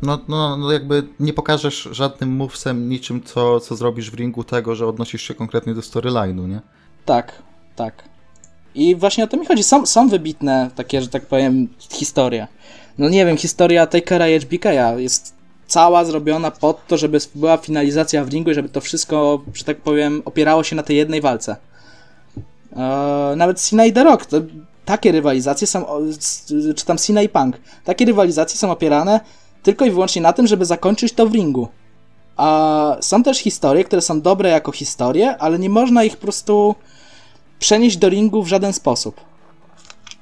[0.03, 4.75] No, no, no jakby nie pokażesz żadnym movesem, niczym, co, co zrobisz w ringu tego,
[4.75, 6.61] że odnosisz się konkretnie do storyline'u, nie?
[7.05, 7.43] Tak,
[7.77, 8.05] tak.
[8.75, 9.63] I właśnie o to mi chodzi.
[9.63, 12.47] Są, są wybitne takie, że tak powiem, historie.
[12.99, 15.35] No nie wiem, historia Takera i HBK'a jest
[15.67, 19.81] cała zrobiona pod to, żeby była finalizacja w ringu i żeby to wszystko, że tak
[19.81, 21.57] powiem, opierało się na tej jednej walce.
[22.77, 24.37] E, nawet Cena i The Rock, to,
[24.85, 25.87] takie rywalizacje są,
[26.77, 29.21] czy tam Cena i Punk, takie rywalizacje są opierane
[29.65, 31.69] tylko i wyłącznie na tym, żeby zakończyć to w ringu.
[32.37, 36.75] A są też historie, które są dobre jako historie, ale nie można ich po prostu
[37.59, 39.21] przenieść do ringu w żaden sposób.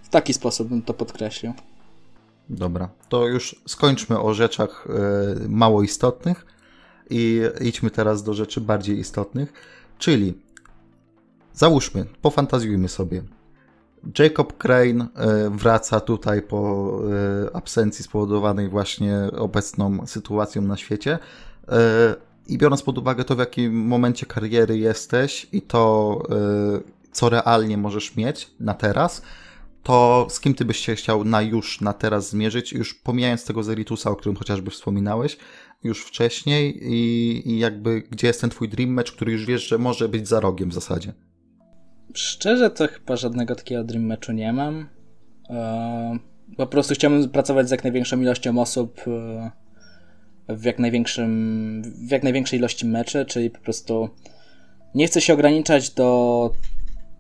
[0.03, 1.53] W taki sposób bym to podkreślił.
[2.49, 4.87] Dobra, to już skończmy o rzeczach
[5.45, 6.47] y, mało istotnych
[7.11, 9.53] i idźmy teraz do rzeczy bardziej istotnych,
[9.99, 10.35] czyli
[11.55, 13.23] Załóżmy, pofantazjujmy sobie.
[14.19, 17.01] Jacob Crane e, wraca tutaj po
[17.51, 21.19] e, absencji spowodowanej właśnie obecną sytuacją na świecie.
[21.69, 22.15] E,
[22.49, 26.23] I biorąc pod uwagę to, w jakim momencie kariery jesteś i to,
[27.13, 29.23] co realnie możesz mieć na teraz,
[29.83, 33.63] to z kim ty byś się chciał na już, na teraz zmierzyć, już pomijając tego
[33.63, 35.39] Zeritusa, o którym chociażby wspominałeś,
[35.85, 39.79] już wcześniej i, i jakby gdzie jest ten twój dream match, który już wiesz, że
[39.79, 41.13] może być za rogiem w zasadzie.
[42.15, 44.89] Szczerze to chyba żadnego takiego dream matchu nie mam.
[45.51, 46.19] E,
[46.57, 49.51] po prostu chciałbym pracować z jak największą ilością osób e,
[50.49, 54.09] w jak, największym, w jak największej ilości meczy, czyli po prostu
[54.95, 56.51] nie chcę się ograniczać do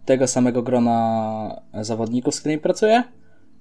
[0.05, 3.03] tego samego grona zawodników, z którymi pracuję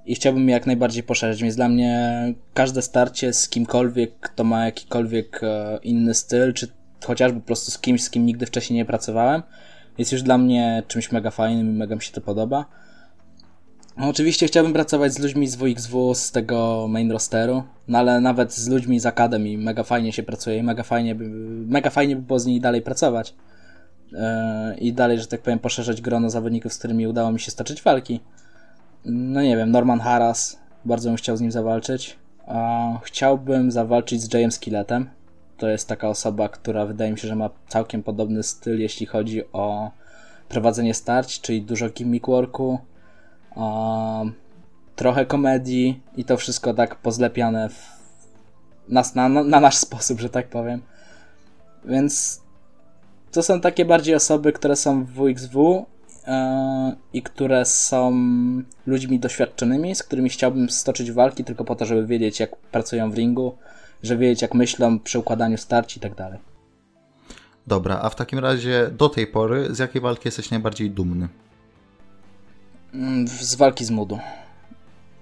[0.06, 4.66] i chciałbym je jak najbardziej poszerzyć, więc dla mnie każde starcie z kimkolwiek, kto ma
[4.66, 6.68] jakikolwiek e, inny styl, czy
[7.06, 9.44] chociażby po prostu z kimś, z kim nigdy wcześniej nie pracowałem,
[10.02, 12.66] jest już dla mnie czymś mega fajnym i mega mi się to podoba.
[13.98, 18.54] No, oczywiście chciałbym pracować z ludźmi z WXW, z tego main rosteru, no ale nawet
[18.54, 21.24] z ludźmi z Akademii mega fajnie się pracuje i mega fajnie by,
[21.68, 23.34] mega fajnie by było z nimi dalej pracować.
[24.12, 24.20] Yy,
[24.78, 28.20] I dalej, że tak powiem, poszerzać grono zawodników, z którymi udało mi się stoczyć walki.
[29.06, 32.18] no nie wiem, Norman Harras, bardzo bym chciał z nim zawalczyć.
[33.04, 35.10] Chciałbym zawalczyć z Jayem Skilletem.
[35.62, 39.44] To jest taka osoba, która wydaje mi się, że ma całkiem podobny styl, jeśli chodzi
[39.54, 39.92] o
[40.50, 42.80] prowadzenie starć, czyli dużo gimmick worku,
[44.96, 47.90] trochę komedii i to wszystko tak pozlepiane w,
[48.90, 50.82] na, na, na nasz sposób, że tak powiem.
[51.86, 52.42] Więc
[53.32, 55.86] to są takie bardziej osoby, które są w WXW
[56.28, 56.34] yy,
[57.14, 58.14] i które są
[58.86, 63.16] ludźmi doświadczonymi, z którymi chciałbym stoczyć walki tylko po to, żeby wiedzieć, jak pracują w
[63.16, 63.56] ringu,
[64.04, 66.40] żeby wiedzieć, jak myślą przy układaniu starci i tak dalej.
[67.68, 71.28] Dobra, a w takim razie do tej pory z jakiej walki jesteś najbardziej dumny?
[72.94, 74.20] Mm, z walki z Mudu.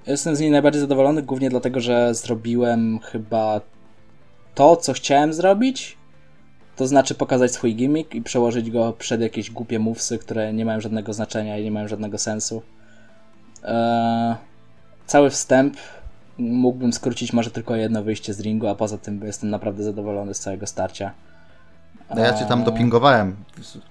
[0.07, 3.61] Jestem z niej najbardziej zadowolony, głównie dlatego, że zrobiłem chyba
[4.55, 5.97] to, co chciałem zrobić.
[6.75, 10.81] To znaczy pokazać swój gimmick i przełożyć go przed jakieś głupie mówsy, które nie mają
[10.81, 12.61] żadnego znaczenia i nie mają żadnego sensu.
[13.63, 14.35] Eee,
[15.05, 15.77] cały wstęp
[16.39, 20.39] mógłbym skrócić może tylko jedno wyjście z ringu, a poza tym jestem naprawdę zadowolony z
[20.39, 21.11] całego starcia.
[22.15, 23.35] No ja cię tam dopingowałem,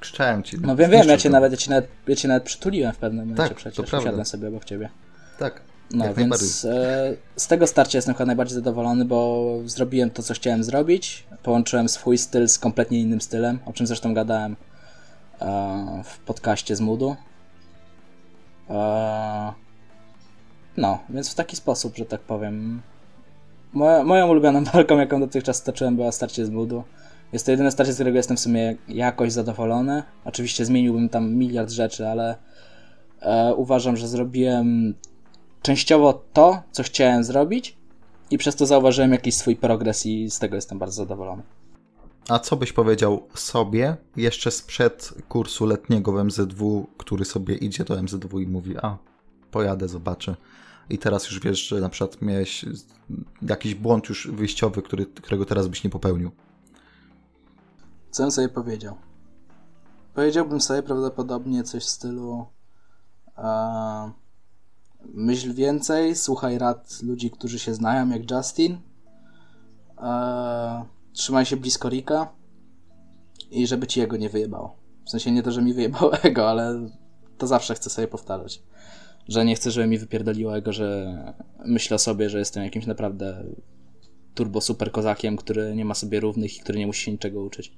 [0.01, 0.57] krzyczałem ci.
[0.61, 3.28] No wiem, wiem, ja cię, nawet, ja, cię nawet, ja cię nawet przytuliłem w pewnym
[3.28, 4.88] momencie tak, przecież, usiadłem sobie obok ciebie.
[5.38, 10.34] Tak, no więc e, z tego starcia jestem chyba najbardziej zadowolony, bo zrobiłem to, co
[10.34, 11.26] chciałem zrobić.
[11.42, 14.57] Połączyłem swój styl z kompletnie innym stylem, o czym zresztą gadałem
[15.40, 17.16] e, w podcaście z Moodu.
[18.70, 19.53] E,
[20.79, 22.83] no, więc w taki sposób, że tak powiem.
[23.72, 26.85] Moja, moją ulubioną walką, jaką dotychczas stoczyłem, była starcie z Moodu.
[27.33, 30.03] Jest to jedyne starcie, z którego jestem w sumie jakoś zadowolony.
[30.24, 32.37] Oczywiście zmieniłbym tam miliard rzeczy, ale
[33.20, 34.95] e, uważam, że zrobiłem
[35.62, 37.76] częściowo to, co chciałem zrobić
[38.31, 41.43] i przez to zauważyłem jakiś swój progres i z tego jestem bardzo zadowolony.
[42.29, 48.03] A co byś powiedział sobie jeszcze sprzed kursu letniego w MZW, który sobie idzie do
[48.03, 48.97] MZW i mówi, a
[49.51, 50.37] pojadę, zobaczę.
[50.91, 52.64] I teraz już wiesz, że na przykład miałeś
[53.43, 56.30] jakiś błąd już wyjściowy, który, którego teraz byś nie popełnił.
[58.11, 58.97] Co bym sobie powiedział?
[60.14, 62.47] Powiedziałbym sobie prawdopodobnie coś w stylu
[63.36, 64.11] uh,
[65.14, 68.78] myśl więcej, słuchaj rad ludzi, którzy się znają, jak Justin.
[69.97, 72.28] Uh, trzymaj się blisko Rika
[73.51, 74.76] i żeby ci jego nie wyjebało.
[75.05, 76.89] W sensie nie to, że mi wyjebało ego, ale
[77.39, 78.62] to zawsze chcę sobie powtarzać.
[79.29, 81.18] Że nie chcę, żeby mi wypierdoliło ego, że
[81.64, 83.45] myślę sobie, że jestem jakimś naprawdę
[84.35, 87.72] turbo super kozakiem, który nie ma sobie równych i który nie musi się niczego uczyć.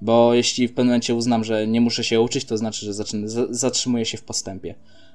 [0.00, 3.04] Bo jeśli w pewnym momencie uznam, że nie muszę się uczyć, to znaczy, że
[3.50, 4.74] zatrzymuję się w postępie,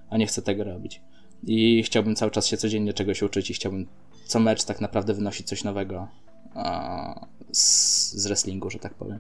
[0.09, 1.01] a nie chcę tego robić.
[1.43, 3.87] I chciałbym cały czas się codziennie czegoś uczyć i chciałbym
[4.25, 6.07] co mecz tak naprawdę wynosić coś nowego
[7.51, 9.19] z, z wrestlingu, że tak powiem.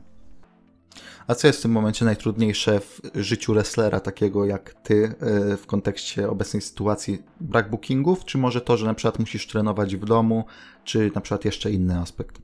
[1.27, 5.15] A co jest w tym momencie najtrudniejsze w życiu wrestlera takiego jak ty
[5.53, 7.23] e, w kontekście obecnej sytuacji?
[7.41, 10.45] Brak bookingów, czy może to, że na przykład musisz trenować w domu,
[10.83, 12.41] czy na przykład jeszcze inny aspekt?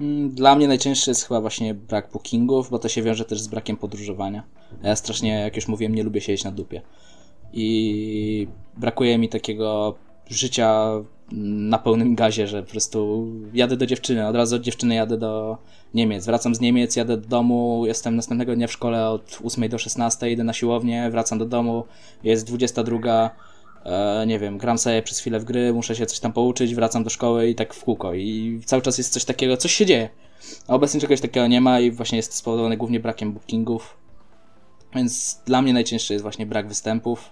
[0.00, 3.48] Mm, dla mnie najcięższy jest chyba właśnie brak bookingów, bo to się wiąże też z
[3.48, 4.42] brakiem podróżowania.
[4.82, 6.82] Ja strasznie, jak już mówiłem, nie lubię siedzieć na dupie.
[7.52, 9.94] I brakuje mi takiego
[10.28, 10.90] życia
[11.32, 15.58] na pełnym gazie, że po prostu jadę do dziewczyny, od razu od dziewczyny jadę do
[15.94, 16.26] Niemiec.
[16.26, 20.30] Wracam z Niemiec, jadę do domu, jestem następnego dnia w szkole od 8 do 16,
[20.30, 21.84] idę na siłownię, wracam do domu,
[22.24, 23.30] jest 22,
[23.84, 27.04] e, nie wiem, gram sobie przez chwilę w gry, muszę się coś tam pouczyć, wracam
[27.04, 28.14] do szkoły i tak w kółko.
[28.14, 30.08] I cały czas jest coś takiego, coś się dzieje.
[30.68, 33.96] A obecnie czegoś takiego nie ma i właśnie jest spowodowane głównie brakiem bookingów.
[34.94, 37.30] Więc dla mnie najcięższy jest właśnie brak występów.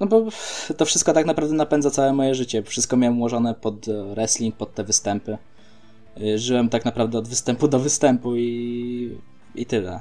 [0.00, 0.22] No bo
[0.76, 2.62] to wszystko tak naprawdę napędza całe moje życie.
[2.62, 5.38] Wszystko miałem ułożone pod wrestling, pod te występy.
[6.20, 9.18] Y, żyłem tak naprawdę od występu do występu i,
[9.54, 10.00] i tyle.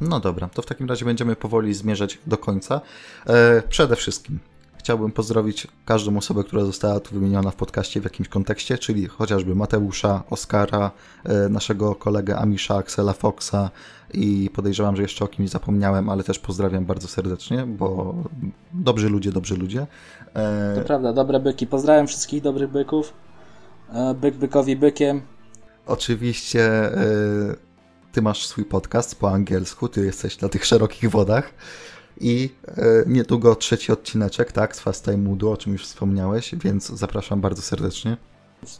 [0.00, 2.80] No dobra, to w takim razie będziemy powoli zmierzać do końca.
[3.26, 4.38] E, przede wszystkim
[4.78, 9.54] chciałbym pozdrowić każdą osobę, która została tu wymieniona w podcaście w jakimś kontekście, czyli chociażby
[9.54, 10.90] Mateusza, Oskara,
[11.24, 13.70] e, naszego kolegę Amisza, Axela Foxa
[14.14, 18.14] i podejrzewam, że jeszcze o kimś zapomniałem, ale też pozdrawiam bardzo serdecznie, bo
[18.72, 19.86] dobrzy ludzie, dobrzy ludzie.
[20.34, 20.74] E...
[20.74, 21.66] To prawda, dobre byki.
[21.66, 23.12] Pozdrawiam wszystkich dobrych byków.
[23.92, 25.22] E, byk bykowi bykiem.
[25.86, 27.04] Oczywiście e,
[28.12, 31.54] ty masz swój podcast po angielsku, ty jesteś na tych szerokich wodach.
[32.20, 32.74] I e,
[33.06, 37.62] niedługo trzeci odcineczek, tak, z Fast Time Moodu, o czym już wspomniałeś, więc zapraszam bardzo
[37.62, 38.16] serdecznie.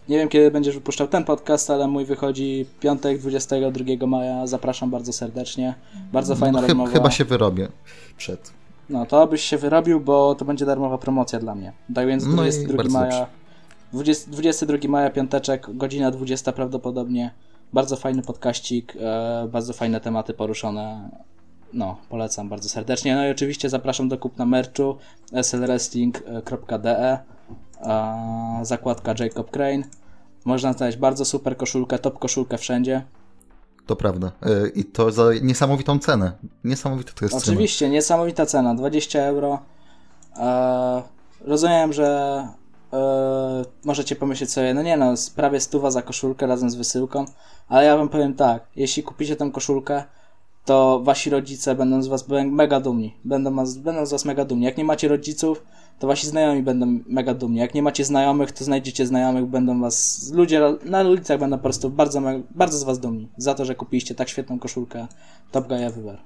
[0.09, 4.47] Nie wiem, kiedy będziesz wypuszczał ten podcast, ale mój wychodzi piątek, 22 maja.
[4.47, 5.75] Zapraszam bardzo serdecznie.
[6.13, 6.91] Bardzo no, fajna no, rozmowa.
[6.91, 7.69] Chyba się wyrobię
[8.17, 8.53] przed.
[8.89, 11.73] No, to byś się wyrobił, bo to będzie darmowa promocja dla mnie.
[11.95, 13.27] Tak więc 22 no maja,
[13.93, 17.35] 20, 22 maja, piąteczek, godzina 20 prawdopodobnie.
[17.73, 21.11] Bardzo fajny podkaścik, e, bardzo fajne tematy poruszone.
[21.73, 23.15] no, polecam bardzo serdecznie.
[23.15, 24.97] No i oczywiście zapraszam do kupna merchu
[25.43, 27.19] slwrestling.de
[28.63, 29.83] zakładka Jacob Crane.
[30.45, 33.03] Można znaleźć bardzo super koszulkę, top koszulkę wszędzie.
[33.87, 34.33] To prawda.
[34.43, 36.33] E, I to za niesamowitą cenę.
[36.65, 37.93] Niesamowite to jest Oczywiście, cena.
[37.93, 39.59] niesamowita cena, 20 euro.
[40.39, 41.03] E,
[41.41, 42.49] rozumiem, że
[42.93, 47.25] e, możecie pomyśleć sobie, no nie no, prawie stuwa za koszulkę razem z wysyłką,
[47.69, 50.05] ale ja wam powiem tak, jeśli kupicie tę koszulkę,
[50.67, 53.15] to wasi rodzice będą z was mega dumni.
[53.25, 54.65] Będą, będą z was mega dumni.
[54.65, 55.63] Jak nie macie rodziców,
[55.99, 57.59] to wasi znajomi będą mega dumni.
[57.59, 61.91] Jak nie macie znajomych, to znajdziecie znajomych, będą was, ludzie na ulicach będą po prostu
[61.91, 62.21] bardzo,
[62.51, 65.07] bardzo z was dumni za to, że kupiliście tak świetną koszulkę
[65.51, 66.19] Top Guy Everywhere.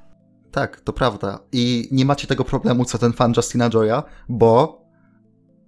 [0.51, 1.39] Tak, to prawda.
[1.53, 4.80] I nie macie tego problemu, co ten fan Justina Joya, bo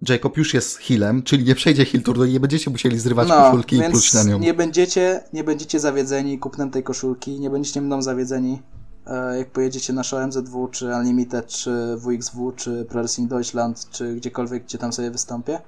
[0.08, 3.34] Jacob już jest healem, czyli nie przejdzie heal turnu i nie będziecie musieli zrywać no,
[3.34, 4.38] koszulki i pluć na nią.
[4.38, 8.62] Nie będziecie, nie będziecie zawiedzeni kupnem tej koszulki, nie będziecie mną zawiedzeni,
[9.06, 14.14] e, jak pojedziecie na show MZW, czy Unlimited, czy WXW, czy Pro Wrestling Deutschland, czy
[14.14, 15.58] gdziekolwiek, gdzie tam sobie wystąpię.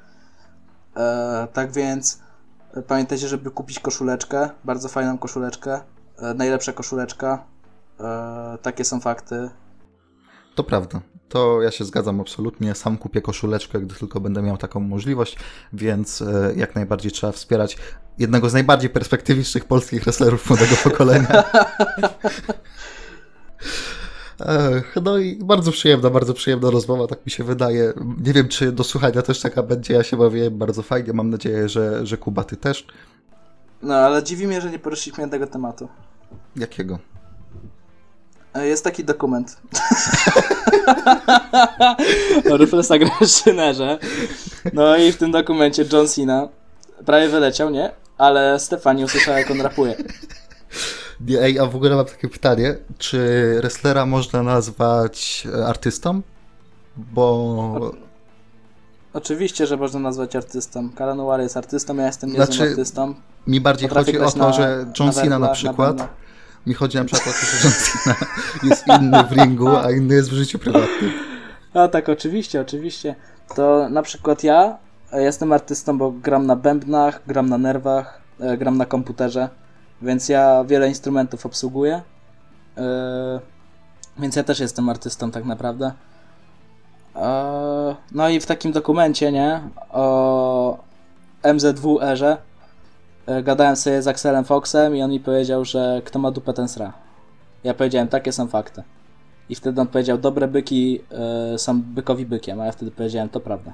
[0.97, 2.19] E, tak więc
[2.75, 5.81] e, pamiętajcie, żeby kupić koszuleczkę, bardzo fajną koszuleczkę,
[6.35, 7.45] najlepsza koszuleczka,
[8.63, 9.51] takie są fakty.
[10.55, 11.01] To prawda.
[11.29, 12.75] To ja się zgadzam absolutnie.
[12.75, 15.37] Sam kupię koszuleczkę, gdy tylko będę miał taką możliwość,
[15.73, 17.77] więc e, jak najbardziej trzeba wspierać
[18.19, 21.45] jednego z najbardziej perspektywicznych polskich wrestlerów młodego pokolenia.
[25.03, 27.93] No i bardzo przyjemna, bardzo przyjemna rozmowa, tak mi się wydaje.
[28.21, 31.69] Nie wiem, czy do słuchania też taka będzie, ja się bawiłem bardzo fajnie, mam nadzieję,
[31.69, 32.87] że, że Kuba, ty też.
[33.83, 35.89] No, ale dziwi mnie, że nie poruszyliśmy tego tematu.
[36.57, 36.99] Jakiego?
[38.55, 39.57] E, jest taki dokument.
[42.53, 43.99] o Ruflesa Graszynerze.
[44.73, 46.49] No i w tym dokumencie John Cena
[47.07, 47.91] prawie wyleciał, nie?
[48.19, 49.95] Ale Stefani usłyszała, jak on rapuje.
[51.41, 52.77] Ej, a w ogóle mam takie pytanie.
[52.99, 53.19] Czy
[53.61, 56.23] wrestlera można nazwać e, artystą?
[56.97, 57.23] Bo...
[57.81, 57.93] O,
[59.13, 60.91] oczywiście, że można nazwać artystą.
[60.93, 63.15] Karan jest artystą, ja jestem niezłym znaczy, artystą.
[63.47, 65.99] Mi bardziej Potrafię chodzi o to, na, że John Cena na, na przykład...
[65.99, 66.24] Na
[66.67, 68.15] mi chodzi na przykład o to, że
[68.69, 71.13] jest inny w ringu, a inny jest w życiu prywatnym.
[71.75, 73.15] A tak, oczywiście, oczywiście.
[73.57, 74.79] To na przykład ja
[75.13, 79.49] jestem artystą, bo gram na bębnach, gram na nerwach, e, gram na komputerze,
[80.03, 82.03] więc ja wiele instrumentów obsługuję.
[82.79, 83.41] E,
[84.19, 85.93] więc ja też jestem artystą tak naprawdę.
[87.17, 89.61] E, no i w takim dokumencie, nie,
[89.91, 90.79] o
[91.43, 92.54] MZW erze E,
[93.43, 96.93] gadałem sobie z Axelem Foxem i on mi powiedział, że kto ma dupę ten sra.
[97.65, 98.83] Ja powiedziałem, takie są fakty.
[99.49, 101.01] I wtedy on powiedział, dobre byki
[101.55, 103.73] y, są bykowi bykiem, a ja wtedy powiedziałem, to prawda.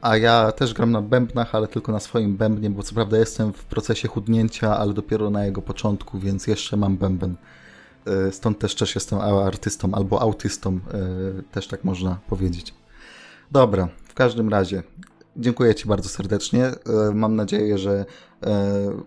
[0.00, 3.52] A ja też gram na bębnach, ale tylko na swoim bębnie, bo co prawda jestem
[3.52, 7.36] w procesie chudnięcia, ale dopiero na jego początku, więc jeszcze mam bęben.
[8.28, 10.80] Y, stąd też też jestem artystą albo autystą,
[11.52, 12.74] też tak można powiedzieć.
[13.50, 14.82] Dobra, w każdym razie
[15.36, 16.64] Dziękuję Ci bardzo serdecznie.
[16.64, 16.74] E,
[17.14, 18.04] mam nadzieję, że e,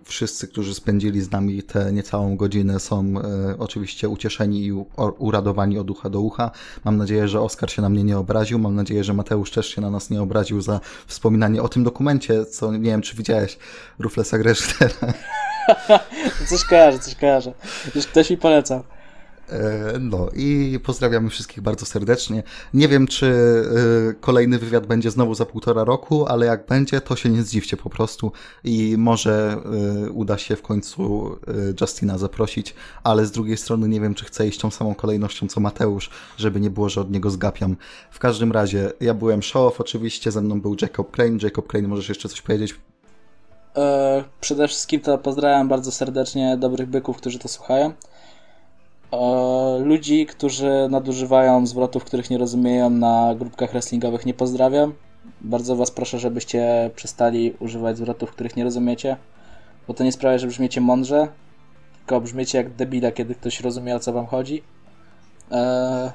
[0.03, 4.71] wszyscy, którzy spędzili z nami tę niecałą godzinę, są e, oczywiście ucieszeni i
[5.17, 6.51] uradowani od ucha do ucha.
[6.85, 8.59] Mam nadzieję, że Oskar się na mnie nie obraził.
[8.59, 12.45] Mam nadzieję, że Mateusz też się na nas nie obraził za wspominanie o tym dokumencie,
[12.45, 13.57] co nie wiem, czy widziałeś,
[13.99, 15.13] Ruflesa Greschtera.
[16.49, 17.53] coś kojarzę, coś kojarzę.
[17.95, 18.83] Już ktoś mi polecał.
[19.49, 22.43] E, no i pozdrawiamy wszystkich bardzo serdecznie.
[22.73, 23.25] Nie wiem, czy
[24.09, 27.77] e, kolejny wywiad będzie znowu za półtora roku, ale jak będzie, to się nie zdziwcie
[27.77, 28.31] po prostu
[28.63, 29.57] i może
[30.05, 31.35] e, uda się w końcu
[31.81, 35.59] Justina zaprosić, ale z drugiej strony nie wiem, czy chcę iść tą samą kolejnością co
[35.59, 37.75] Mateusz, żeby nie było, że od niego zgapiam.
[38.11, 41.37] W każdym razie, ja byłem Show oczywiście, ze mną był Jacob Crane.
[41.41, 42.75] Jacob Crane, możesz jeszcze coś powiedzieć?
[44.41, 47.93] Przede wszystkim to pozdrawiam bardzo serdecznie dobrych byków, którzy to słuchają
[49.79, 54.93] ludzi, którzy nadużywają zwrotów, których nie rozumieją na grupkach wrestlingowych nie pozdrawiam.
[55.41, 59.17] Bardzo Was proszę, żebyście przestali używać zwrotów, których nie rozumiecie,
[59.87, 61.27] bo to nie sprawia, że brzmiecie mądrze,
[61.97, 64.63] tylko brzmiecie jak debila, kiedy ktoś rozumie o co Wam chodzi.
[65.51, 66.11] Eee,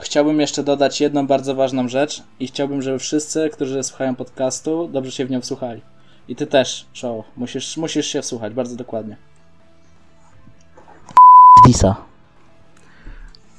[0.00, 5.10] chciałbym jeszcze dodać jedną bardzo ważną rzecz i chciałbym, żeby wszyscy, którzy słuchają podcastu, dobrze
[5.12, 5.80] się w nią wsłuchali.
[6.28, 7.24] I Ty też, Show.
[7.36, 9.16] Musisz, musisz się wsłuchać bardzo dokładnie.
[11.66, 11.96] Disa.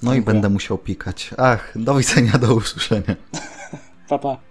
[0.03, 1.29] No i będę musiał pikać.
[1.37, 3.15] Ach, do widzenia, do usłyszenia.
[4.09, 4.46] Pa, pa.